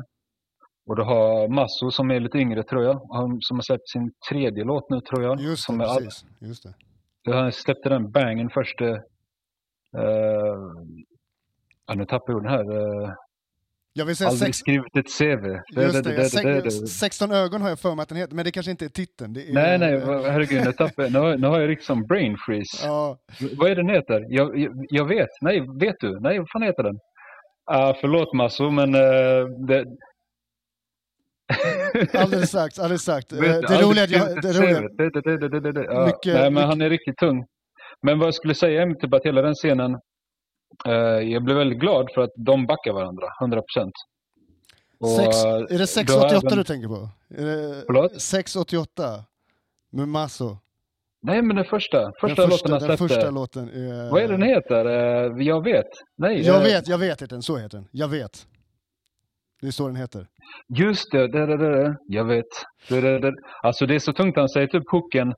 Och 0.86 0.96
du 0.96 1.02
har 1.02 1.48
Masso 1.48 1.90
som 1.90 2.10
är 2.10 2.20
lite 2.20 2.38
yngre 2.38 2.62
tror 2.62 2.84
jag, 2.84 3.00
som 3.40 3.56
har 3.56 3.62
släppt 3.62 3.88
sin 3.88 4.12
tredje 4.30 4.64
låt 4.64 4.90
nu 4.90 5.00
tror 5.00 5.22
jag. 5.22 5.40
Just 5.40 5.68
det, 5.68 5.72
som 5.72 5.78
precis. 5.78 6.24
Just 6.40 6.66
det. 7.24 7.32
Han 7.32 7.52
släppte 7.52 7.88
den 7.88 8.10
bangen 8.10 8.50
först, 8.50 8.80
uh, 8.80 8.98
Ja, 11.86 11.94
nu 11.94 12.04
tappar 12.04 12.32
jag 12.32 12.36
orden 12.36 12.50
här. 12.50 13.04
Eh, 13.04 13.12
jag 13.92 14.06
vill 14.06 14.16
säga 14.16 14.28
Aldrig 14.28 14.46
sex... 14.54 14.58
skrivit 14.58 14.96
ett 14.96 15.18
CV. 15.18 15.46
Just 15.82 16.04
det, 16.04 16.60
det, 16.62 16.70
16 16.70 17.32
ögon 17.32 17.62
har 17.62 17.68
jag 17.68 17.78
för 17.78 17.94
mig 17.94 18.02
att 18.02 18.08
den 18.08 18.18
heter, 18.18 18.34
men 18.34 18.44
det 18.44 18.50
kanske 18.50 18.70
inte 18.70 18.84
är 18.84 18.88
titeln. 18.88 19.36
Är... 19.36 19.52
Nej, 19.52 19.78
nej, 19.78 20.00
herregud, 20.30 20.64
nu, 20.64 20.72
tappar, 20.72 21.10
nu, 21.10 21.18
har, 21.18 21.36
nu 21.36 21.46
har 21.46 21.60
jag 21.60 21.70
liksom 21.70 22.02
brain 22.02 22.36
freeze. 22.46 22.86
Ja. 22.86 23.18
Vad 23.58 23.70
är 23.70 23.74
den 23.74 23.88
heter? 23.88 24.26
Jag, 24.28 24.58
jag, 24.58 24.72
jag, 24.90 25.04
vet, 25.08 25.28
nej, 25.40 25.60
vet 25.80 25.96
du? 26.00 26.20
Nej, 26.20 26.38
vad 26.38 26.50
fan 26.50 26.62
heter 26.62 26.82
den? 26.82 26.94
Uh, 27.72 27.96
förlåt 28.00 28.34
Masso, 28.34 28.70
men 28.70 28.94
uh, 28.94 29.46
det... 29.66 29.84
alldeles 32.18 32.50
sagt, 32.50 32.78
alldeles 32.78 33.02
sagt. 33.02 33.32
Vet, 33.32 33.68
det 33.68 33.74
är 33.74 33.82
roligt 33.82 34.02
att 34.02 34.10
jag... 34.10 34.42
Det 34.42 34.48
är 34.48 34.52
roligt. 34.52 35.86
Ja, 35.90 36.06
mycket, 36.06 36.34
nej, 36.34 36.42
men 36.42 36.54
mycket... 36.54 36.68
han 36.68 36.80
är 36.80 36.90
riktigt 36.90 37.16
tung. 37.16 37.46
Men 38.02 38.18
vad 38.18 38.26
jag 38.26 38.34
skulle 38.34 38.54
säga 38.54 38.82
är 38.82 38.94
typ 38.94 39.14
att 39.14 39.24
hela 39.24 39.42
den 39.42 39.54
scenen 39.54 39.92
Eh, 39.92 40.00
jag 41.32 41.44
blev 41.44 41.56
väldigt 41.56 41.78
glad 41.78 42.08
för 42.14 42.22
att 42.22 42.32
de 42.36 42.66
backar 42.66 42.92
varandra, 42.92 43.26
100 43.40 43.62
procent. 43.62 43.92
Är 45.70 45.78
det 45.78 45.86
688 45.86 46.46
även... 46.46 46.58
du 46.58 46.64
tänker 46.64 46.88
på? 46.88 47.08
Förlåt? 47.86 48.20
688 48.20 49.24
med 49.92 50.08
Masso? 50.08 50.56
Nej, 51.22 51.42
men 51.42 51.56
den 51.56 51.64
första. 51.64 52.12
Första, 52.20 52.42
den 52.42 52.50
första 52.50 52.68
låten. 52.68 52.88
Den 52.88 52.98
första 52.98 53.30
låten 53.30 53.68
är... 53.68 54.10
Vad 54.10 54.22
är 54.22 54.28
den 54.28 54.42
heter? 54.42 54.84
Eh, 54.86 55.46
jag 55.46 55.64
vet. 55.64 55.86
Nej, 56.16 56.40
jag 56.40 56.60
vet, 56.60 56.88
jag 56.88 56.98
vet 56.98 57.30
den. 57.30 57.42
Så 57.42 57.56
heter 57.56 57.78
den. 57.78 57.88
Jag 57.92 58.08
vet. 58.08 58.46
Det 59.60 59.66
är 59.66 59.70
så 59.70 59.86
den 59.86 59.96
heter. 59.96 60.26
Just 60.78 61.12
det, 61.12 61.28
det, 61.28 61.46
det, 61.46 61.56
det. 61.56 61.96
jag 62.08 62.24
vet. 62.24 62.46
Det, 62.88 63.00
det, 63.00 63.18
det. 63.18 63.32
Alltså 63.62 63.86
det 63.86 63.94
är 63.94 63.98
så 63.98 64.12
tungt, 64.12 64.36
han 64.36 64.48
säger 64.48 64.66
typ 64.66 64.90
hooken 64.90 65.34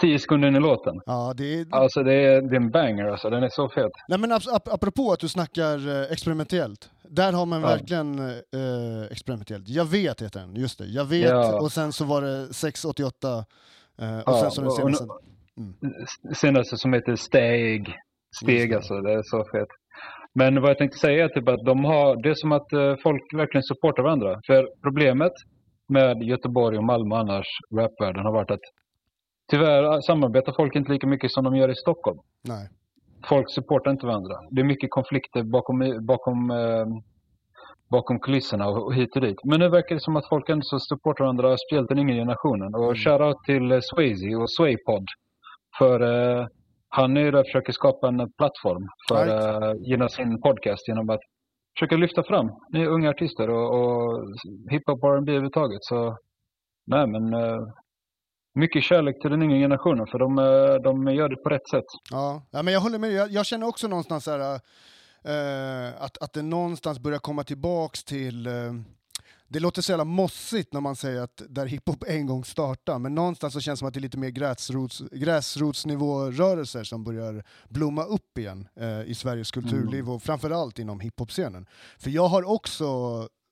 tio 0.00 0.18
sekunder 0.18 0.48
in 0.48 0.56
i 0.56 0.60
låten. 0.60 0.94
Ja, 1.06 1.34
det 1.36 1.60
är... 1.60 1.66
Alltså 1.70 2.02
det 2.02 2.14
är, 2.14 2.42
det 2.42 2.56
är 2.56 2.60
en 2.60 2.70
banger 2.70 3.06
alltså, 3.06 3.30
den 3.30 3.42
är 3.42 3.48
så 3.48 3.68
fet. 3.68 3.92
Nej 4.08 4.18
men 4.18 4.32
ap 4.32 4.68
apropå 4.68 5.12
att 5.12 5.20
du 5.20 5.28
snackar 5.28 5.88
eh, 5.88 6.12
experimentellt. 6.12 6.90
Där 7.08 7.32
har 7.32 7.46
man 7.46 7.60
ja. 7.60 7.68
verkligen 7.68 8.18
eh, 8.18 9.04
experimentellt. 9.10 9.68
Jag 9.68 9.84
vet 9.84 10.22
heter 10.22 10.40
den, 10.40 10.56
just 10.56 10.78
det. 10.78 10.86
Jag 10.86 11.04
vet, 11.04 11.30
ja. 11.30 11.60
och 11.60 11.72
sen 11.72 11.92
så 11.92 12.04
var 12.04 12.22
det 12.22 12.54
688 12.54 13.28
eh, 13.98 14.18
och 14.18 14.22
ja, 14.26 14.40
sen 14.40 14.50
så 14.50 14.60
den 14.60 14.70
senaste. 14.70 15.04
Mm. 15.58 15.74
Senaste 16.34 16.76
som 16.76 16.92
heter 16.92 17.16
Steg. 17.16 17.94
Steg 18.42 18.74
alltså, 18.74 18.94
det 19.00 19.12
är 19.12 19.22
så 19.22 19.44
fet. 19.52 19.68
Men 20.34 20.60
vad 20.60 20.70
jag 20.70 20.78
tänkte 20.78 20.98
säga 20.98 21.24
är 21.24 21.28
typ 21.28 21.48
att 21.48 21.64
de 21.64 21.84
har, 21.84 22.22
det 22.22 22.30
är 22.30 22.34
som 22.34 22.52
att 22.52 22.72
eh, 22.72 22.94
folk 23.02 23.22
verkligen 23.34 23.62
supportar 23.62 24.02
varandra. 24.02 24.40
För 24.46 24.68
problemet 24.82 25.32
med 25.88 26.22
Göteborg 26.22 26.78
och 26.78 26.84
Malmö 26.84 27.14
annars, 27.16 27.46
rapvärlden, 27.74 28.24
har 28.24 28.32
varit 28.32 28.50
att 28.50 28.66
Tyvärr 29.50 30.00
samarbetar 30.00 30.52
folk 30.52 30.76
inte 30.76 30.92
lika 30.92 31.06
mycket 31.06 31.30
som 31.30 31.44
de 31.44 31.56
gör 31.56 31.68
i 31.68 31.74
Stockholm. 31.74 32.18
Nej. 32.48 32.68
Folk 33.28 33.50
supportar 33.50 33.90
inte 33.90 34.06
varandra. 34.06 34.34
Det 34.50 34.60
är 34.60 34.64
mycket 34.64 34.90
konflikter 34.90 35.42
bakom, 35.42 36.06
bakom, 36.06 36.50
eh, 36.50 36.86
bakom 37.90 38.20
kulisserna 38.20 38.68
och 38.68 38.94
hit 38.94 39.16
och 39.16 39.22
dit. 39.22 39.44
Men 39.44 39.60
nu 39.60 39.68
verkar 39.68 39.94
det 39.94 40.00
som 40.00 40.16
att 40.16 40.28
folk 40.28 40.48
ändå 40.48 40.78
supportar 40.78 41.24
varandra, 41.24 41.56
speciellt 41.56 41.88
den 41.88 41.98
yngre 41.98 42.14
generationen. 42.14 42.74
Och 42.74 42.84
mm. 42.84 42.96
shoutout 42.96 43.44
till 43.46 43.72
eh, 43.72 43.80
Swayze 43.82 44.36
och 44.36 44.50
Swaypod. 44.50 45.04
För 45.78 46.00
eh, 46.00 46.46
han 46.88 47.16
är 47.16 47.32
där 47.32 47.40
och 47.40 47.46
försöker 47.46 47.72
skapa 47.72 48.08
en 48.08 48.32
plattform 48.38 48.88
för 49.08 49.26
right. 49.26 49.62
eh, 49.62 49.72
genom 49.90 50.08
sin 50.08 50.40
podcast 50.40 50.88
genom 50.88 51.10
att 51.10 51.20
försöka 51.78 51.96
lyfta 51.96 52.22
fram 52.22 52.50
ni 52.72 52.86
unga 52.86 53.10
artister 53.10 53.50
och, 53.50 53.68
och 53.78 54.24
hiphop 54.70 55.04
och 55.04 55.14
R&B 55.14 55.32
överhuvudtaget. 55.32 55.78
Så 55.80 56.16
nej 56.86 57.06
men 57.06 57.34
eh, 57.34 57.60
mycket 58.54 58.82
kärlek 58.84 59.20
till 59.20 59.30
den 59.30 59.42
yngre 59.42 59.58
generationen 59.58 60.06
för 60.06 60.18
de, 60.18 60.38
eh, 60.38 60.82
de 60.82 61.14
gör 61.14 61.28
det 61.28 61.36
på 61.36 61.48
rätt 61.48 61.68
sätt. 61.68 61.84
Ja, 62.10 62.42
ja 62.50 62.62
men 62.62 62.74
jag 62.74 62.80
håller 62.80 62.98
med. 62.98 63.12
Jag, 63.12 63.30
jag 63.30 63.46
känner 63.46 63.66
också 63.68 63.88
någonstans 63.88 64.26
här, 64.26 64.40
äh, 65.24 66.02
att, 66.02 66.18
att 66.22 66.32
det 66.32 66.42
någonstans 66.42 66.98
börjar 66.98 67.18
komma 67.18 67.44
tillbaks 67.44 68.04
till 68.04 68.46
äh, 68.46 68.52
det 69.52 69.60
låter 69.60 69.82
så 69.82 69.92
jävla 69.92 70.04
mossigt 70.04 70.72
när 70.72 70.80
man 70.80 70.96
säger 70.96 71.20
att 71.22 71.42
där 71.48 71.66
hiphop 71.66 72.04
en 72.06 72.26
gång 72.26 72.44
startade, 72.44 72.98
men 72.98 73.14
någonstans 73.14 73.52
så 73.52 73.60
känns 73.60 73.78
det 73.78 73.78
som 73.78 73.88
att 73.88 73.94
det 73.94 74.00
är 74.00 74.02
lite 74.02 74.18
mer 74.18 74.28
gräsrots, 74.30 75.02
gräsrotsnivå-rörelser 75.12 76.84
som 76.84 77.04
börjar 77.04 77.44
blomma 77.68 78.04
upp 78.04 78.38
igen 78.38 78.68
eh, 78.80 79.02
i 79.02 79.14
Sveriges 79.14 79.50
kulturliv 79.50 80.00
Mm. 80.00 80.08
och 80.08 80.22
framförallt 80.22 80.78
inom 80.78 81.00
hiphop-scenen. 81.00 81.66
För 81.98 82.10
jag 82.10 82.28
har 82.28 82.50
också 82.50 82.86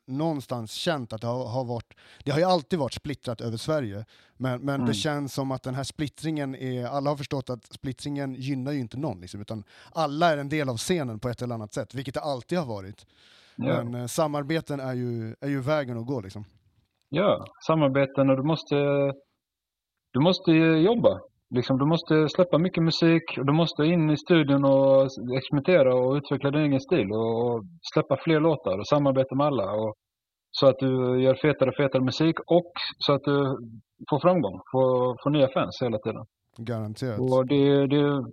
någonstans 0.09 0.73
känt 0.73 1.13
att 1.13 1.21
det 1.21 1.27
har, 1.27 1.45
har 1.49 1.65
varit, 1.65 1.95
det 2.25 2.31
har 2.31 2.39
ju 2.39 2.45
alltid 2.45 2.79
varit 2.79 2.93
splittrat 2.95 3.41
över 3.41 3.57
Sverige, 3.57 4.05
men, 4.37 4.61
men 4.61 4.81
det 4.81 4.85
Mm. 4.85 4.95
känns 4.95 5.35
som 5.35 5.51
att 5.51 5.63
den 5.63 5.75
här 5.75 5.85
splittringen 5.85 6.55
är, 6.55 6.87
alla 6.87 7.11
har 7.11 7.17
förstått 7.17 7.51
att 7.51 7.65
splittringen 7.73 8.35
gynnar 8.35 8.73
ju 8.73 8.79
inte 8.81 8.97
någon, 8.99 9.21
liksom, 9.21 9.41
utan 9.41 9.65
alla 9.93 10.27
är 10.33 10.39
en 10.39 10.49
del 10.49 10.69
av 10.69 10.77
scenen 10.77 11.19
på 11.19 11.29
ett 11.29 11.43
eller 11.43 11.55
annat 11.55 11.75
sätt, 11.75 11.95
vilket 11.95 12.15
det 12.15 12.21
alltid 12.21 12.59
har 12.59 12.67
varit. 12.67 13.07
Ja. 13.57 13.83
Men 13.85 13.95
eh, 13.95 14.07
samarbeten 14.07 14.81
är 14.81 14.95
ju, 14.95 15.35
är 15.41 15.49
ju 15.49 15.61
vägen 15.61 15.99
att 15.99 16.07
gå 16.07 16.21
liksom. 16.21 16.45
Ja, 17.09 17.45
samarbeten 17.67 18.31
och 18.31 18.37
du 18.37 18.43
måste, 18.43 18.75
du 20.13 20.21
måste 20.21 20.51
jobba. 20.53 21.21
Liksom, 21.55 21.79
du 21.79 21.87
måste 21.87 22.29
släppa 22.29 22.59
mycket 22.59 22.83
musik 22.83 23.23
och 23.39 23.47
du 23.47 23.53
måste 23.53 23.83
in 23.85 24.11
i 24.11 24.17
studion 24.17 24.65
och 24.65 25.05
experimentera 25.39 25.95
och 25.95 26.15
utveckla 26.15 26.51
din 26.51 26.61
egen 26.61 26.81
stil 26.81 27.13
och, 27.13 27.45
och 27.45 27.65
släppa 27.93 28.17
fler 28.25 28.41
låtar 28.41 28.79
och 28.79 28.89
samarbeta 28.89 29.35
med 29.35 29.47
alla. 29.47 29.73
Och, 29.73 29.95
så 30.51 30.67
att 30.67 30.79
du 30.79 31.23
gör 31.23 31.35
fetare 31.35 31.69
och 31.71 31.77
fetare 31.77 32.03
musik 32.03 32.37
och 32.47 32.73
så 32.99 33.13
att 33.13 33.23
du 33.25 33.37
får 34.11 34.21
framgång, 34.21 34.61
får, 34.73 35.17
får 35.23 35.31
nya 35.31 35.49
fans 35.49 35.79
hela 35.83 35.99
tiden. 35.99 36.25
Garanterat. 36.57 37.19
Och 37.21 37.47
det, 37.47 37.87
det, 37.87 38.25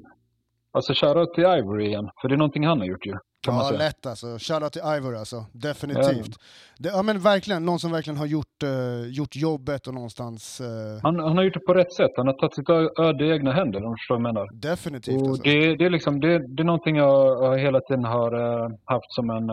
alltså 0.72 0.93
shoutout 0.93 1.34
till 1.34 1.43
Ivory 1.43 1.86
igen, 1.86 2.10
för 2.22 2.27
det 2.27 2.36
är 2.36 2.38
någonting 2.38 2.67
han 2.67 2.79
har 2.79 2.86
gjort 2.86 3.05
ju. 3.05 3.13
Kan 3.45 3.55
Ja, 3.55 3.71
lätt 3.71 4.05
alltså. 4.05 4.27
Shoutout 4.39 4.73
till 4.73 4.81
Ivor 4.97 5.15
alltså. 5.15 5.45
Definitivt. 5.51 6.35
Det, 6.77 6.89
ja 6.89 7.01
men 7.03 7.19
verkligen, 7.19 7.65
någon 7.65 7.79
som 7.79 7.91
verkligen 7.91 8.17
har 8.17 8.25
gjort, 8.25 8.63
eh, 8.63 9.07
gjort 9.07 9.35
jobbet 9.35 9.87
och 9.87 9.93
någonstans... 9.93 10.61
eh, 10.61 10.67
Han, 11.03 11.19
han 11.19 11.37
har 11.37 11.43
gjort 11.43 11.53
det 11.53 11.59
på 11.59 11.73
rätt 11.73 11.93
sätt. 11.93 12.11
Han 12.17 12.27
har 12.27 12.33
tagit 12.33 12.55
sitt 12.55 12.69
öde 12.99 13.25
i 13.25 13.29
egna 13.31 13.51
händer 13.53 13.85
om 13.85 13.91
du 13.91 13.97
förstår 13.97 14.15
vad 14.15 14.25
jag 14.27 14.33
menar. 14.33 14.47
definitivt 14.53 15.21
Och 15.21 15.27
alltså. 15.27 15.43
det, 15.43 15.75
det, 15.75 15.85
är 15.85 15.89
liksom, 15.89 16.19
det, 16.19 16.55
det 16.55 16.61
är 16.63 16.65
någonting 16.65 16.95
jag, 16.95 17.43
jag 17.43 17.59
hela 17.59 17.81
tiden 17.81 18.05
har 18.05 18.31
eh, 18.63 18.69
haft 18.85 19.11
som 19.13 19.29
en 19.29 19.49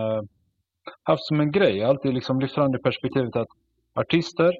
haft 1.02 1.24
som 1.26 1.40
en 1.40 1.52
grej. 1.52 1.76
Jag 1.76 1.86
har 1.86 1.94
alltid 1.94 2.14
liksom 2.14 2.40
lyft 2.40 2.54
fram 2.54 2.72
det 2.72 2.78
perspektivet 2.78 3.36
att 3.36 3.48
artister, 3.94 4.52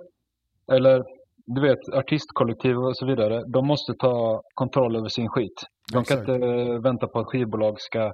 eller 0.72 1.02
du 1.46 1.60
vet 1.60 1.78
artistkollektiv 1.92 2.78
och 2.78 2.96
så 2.96 3.06
vidare, 3.06 3.42
de 3.46 3.66
måste 3.66 3.94
ta 3.94 4.42
kontroll 4.54 4.96
över 4.96 5.08
sin 5.08 5.28
skit. 5.28 5.62
De 5.92 6.04
kan 6.04 6.18
Exakt. 6.18 6.28
inte 6.28 6.46
eh, 6.46 6.78
vänta 6.80 7.06
på 7.06 7.18
att 7.20 7.26
skivbolag 7.26 7.80
ska 7.80 8.12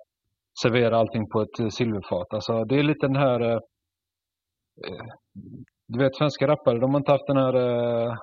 servera 0.62 0.96
allting 0.98 1.28
på 1.28 1.40
ett 1.42 1.60
eh, 1.60 1.68
silverfat. 1.68 2.34
Alltså, 2.34 2.64
det 2.64 2.78
är 2.78 2.82
lite 2.82 3.06
den 3.06 3.16
här 3.16 3.40
eh, 3.40 3.58
eh, 4.86 5.06
du 5.88 5.98
vet 5.98 6.16
svenska 6.16 6.46
rappare, 6.48 6.78
de 6.78 6.90
har 6.90 7.00
inte 7.00 7.12
haft 7.12 7.26
den 7.26 7.36
här 7.36 7.54
eh, 7.54 8.14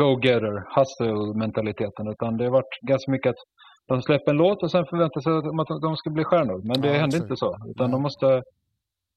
go-getter, 0.00 0.54
hustle-mentaliteten. 0.76 2.08
Utan 2.08 2.36
det 2.36 2.44
har 2.44 2.50
varit 2.52 2.78
ganska 2.82 3.10
mycket 3.10 3.30
att 3.30 3.42
de 3.88 4.02
släpper 4.02 4.30
en 4.30 4.36
låt 4.36 4.62
och 4.62 4.70
sen 4.70 4.86
förväntar 4.86 5.20
sig 5.20 5.32
att 5.32 5.82
de 5.82 5.96
ska 5.96 6.10
bli 6.10 6.24
stjärnor. 6.24 6.60
Men 6.64 6.80
det 6.80 6.88
Ja, 6.88 7.00
händer 7.00 7.18
inte 7.22 7.36
så. 7.36 7.56
Utan 7.70 7.90
de 7.90 8.02
måste, 8.02 8.42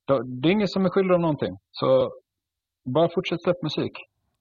de- 0.08 0.42
det 0.42 0.50
är 0.50 0.52
ingen 0.52 0.68
som 0.68 0.86
är 0.86 0.90
skyldig 0.90 1.12
dem 1.12 1.22
någonting. 1.22 1.56
Så 1.72 2.12
bara 2.96 3.10
fortsätt 3.10 3.44
släppa 3.44 3.60
musik. 3.64 3.92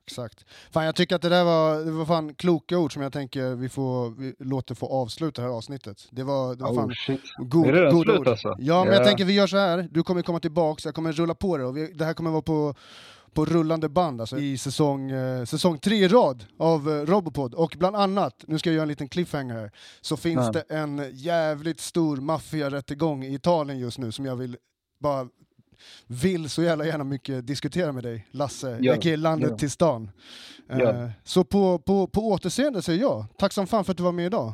Exakt. 0.07 0.45
Fan, 0.71 0.85
jag 0.85 0.95
tycker 0.97 1.17
att 1.17 1.23
det 1.23 1.29
där 1.29 1.45
var, 1.45 1.85
det 1.85 1.91
var 1.91 2.05
fan 2.07 2.35
kloka 2.35 2.79
ord 2.79 2.93
som 2.93 3.03
jag 3.03 3.13
tänker 3.13 3.55
vi 3.55 3.69
får 3.69 4.11
vi 4.11 4.35
låter 4.39 4.75
få 4.75 4.87
avsluta 4.87 5.43
det 5.43 5.49
här 5.49 5.55
avsnittet. 5.55 6.09
Det 6.11 6.23
var, 6.25 6.55
det 6.55 6.63
var 6.65 6.75
fan 6.75 6.85
Oh, 6.91 6.93
shit. 7.07 7.21
god, 7.39 7.67
Är 7.67 7.73
det 7.73 7.79
redan 7.81 7.95
goda 7.95 8.05
slut 8.13 8.21
ord. 8.21 8.29
alltså? 8.29 8.55
Ja, 8.59 8.85
men 8.85 8.93
jag 8.93 9.03
Ja. 9.03 9.07
tänker 9.07 9.25
vi 9.25 9.33
gör 9.33 9.47
så 9.47 9.57
här. 9.57 9.89
Du 9.91 10.03
kommer 10.03 10.23
komma 10.23 10.41
tillbaks, 10.41 10.85
jag 10.85 10.95
kommer 10.95 11.13
rulla 11.13 11.35
på 11.35 11.57
det 11.57 11.65
och 11.65 11.77
vi, 11.77 11.93
det 11.93 12.05
här 12.05 12.15
kommer 12.15 12.31
vara 12.31 12.43
på 12.43 12.75
på 13.35 13.45
rullande 13.45 13.89
band 13.89 14.21
alltså, 14.21 14.39
i 14.39 14.59
säsong, 14.59 15.11
eh, 15.11 15.45
säsong 15.45 15.79
tre 15.79 15.97
i 15.97 16.09
rad 16.09 16.45
av 16.59 16.91
eh, 16.91 16.93
Robopod. 17.07 17.55
Och 17.55 17.77
bland 17.79 17.97
annat, 17.97 18.45
nu 18.47 18.59
ska 18.59 18.71
jag 18.71 18.75
göra 18.75 18.83
en 18.83 18.89
liten 18.89 19.09
cliffhanger 19.09 19.55
här, 19.55 19.71
så 20.01 20.17
finns 20.17 20.47
Ja. 20.47 20.53
det 20.53 20.75
en 20.75 21.03
jävligt 21.13 21.81
stor 21.81 22.17
maffiarättegång 22.17 23.25
i 23.25 23.35
Italien 23.35 23.79
just 23.79 23.99
nu 23.99 24.13
som 24.13 24.27
jag 24.27 24.37
vill 24.37 24.57
bara 25.01 25.29
vill 26.07 26.51
så 26.51 26.63
jävla 26.63 26.87
gärna 26.87 27.05
mycket 27.05 27.47
diskutera 27.47 27.93
med 27.93 28.03
dig, 28.03 28.27
Lasse, 28.31 28.79
Ja, 28.81 28.95
aka 28.95 29.17
landet 29.17 29.51
ja. 29.51 29.57
till 29.57 29.71
stan. 29.71 30.11
Eh, 30.71 30.79
Ja. 30.79 31.11
Så 31.25 31.45
på, 31.45 31.79
på, 31.79 32.07
på 32.07 32.21
återseende 32.29 32.83
säger 32.83 33.01
jag. 33.01 33.25
Tack 33.39 33.53
som 33.53 33.67
fan 33.67 33.85
för 33.85 33.93
att 33.93 33.97
du 33.97 34.03
var 34.05 34.13
med 34.13 34.27
idag. 34.27 34.53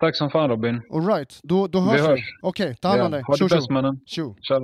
Tack 0.00 0.16
som 0.16 0.30
fan 0.30 0.50
Robin. 0.50 0.82
All 0.92 1.06
right, 1.06 1.40
då, 1.42 1.66
då 1.66 1.80
hörs 1.80 2.00
Vi 2.00 2.14
vi. 2.14 2.22
Okej, 2.42 2.76
ta 2.80 2.88
hand 2.88 3.00
om 3.02 3.10
dig. 3.10 3.22
Ha 3.22 3.36
det 3.36 3.48
bäst 3.48 3.70
mannen. 3.70 4.00
Tjo. 4.06 4.36
Tja, 4.40 4.60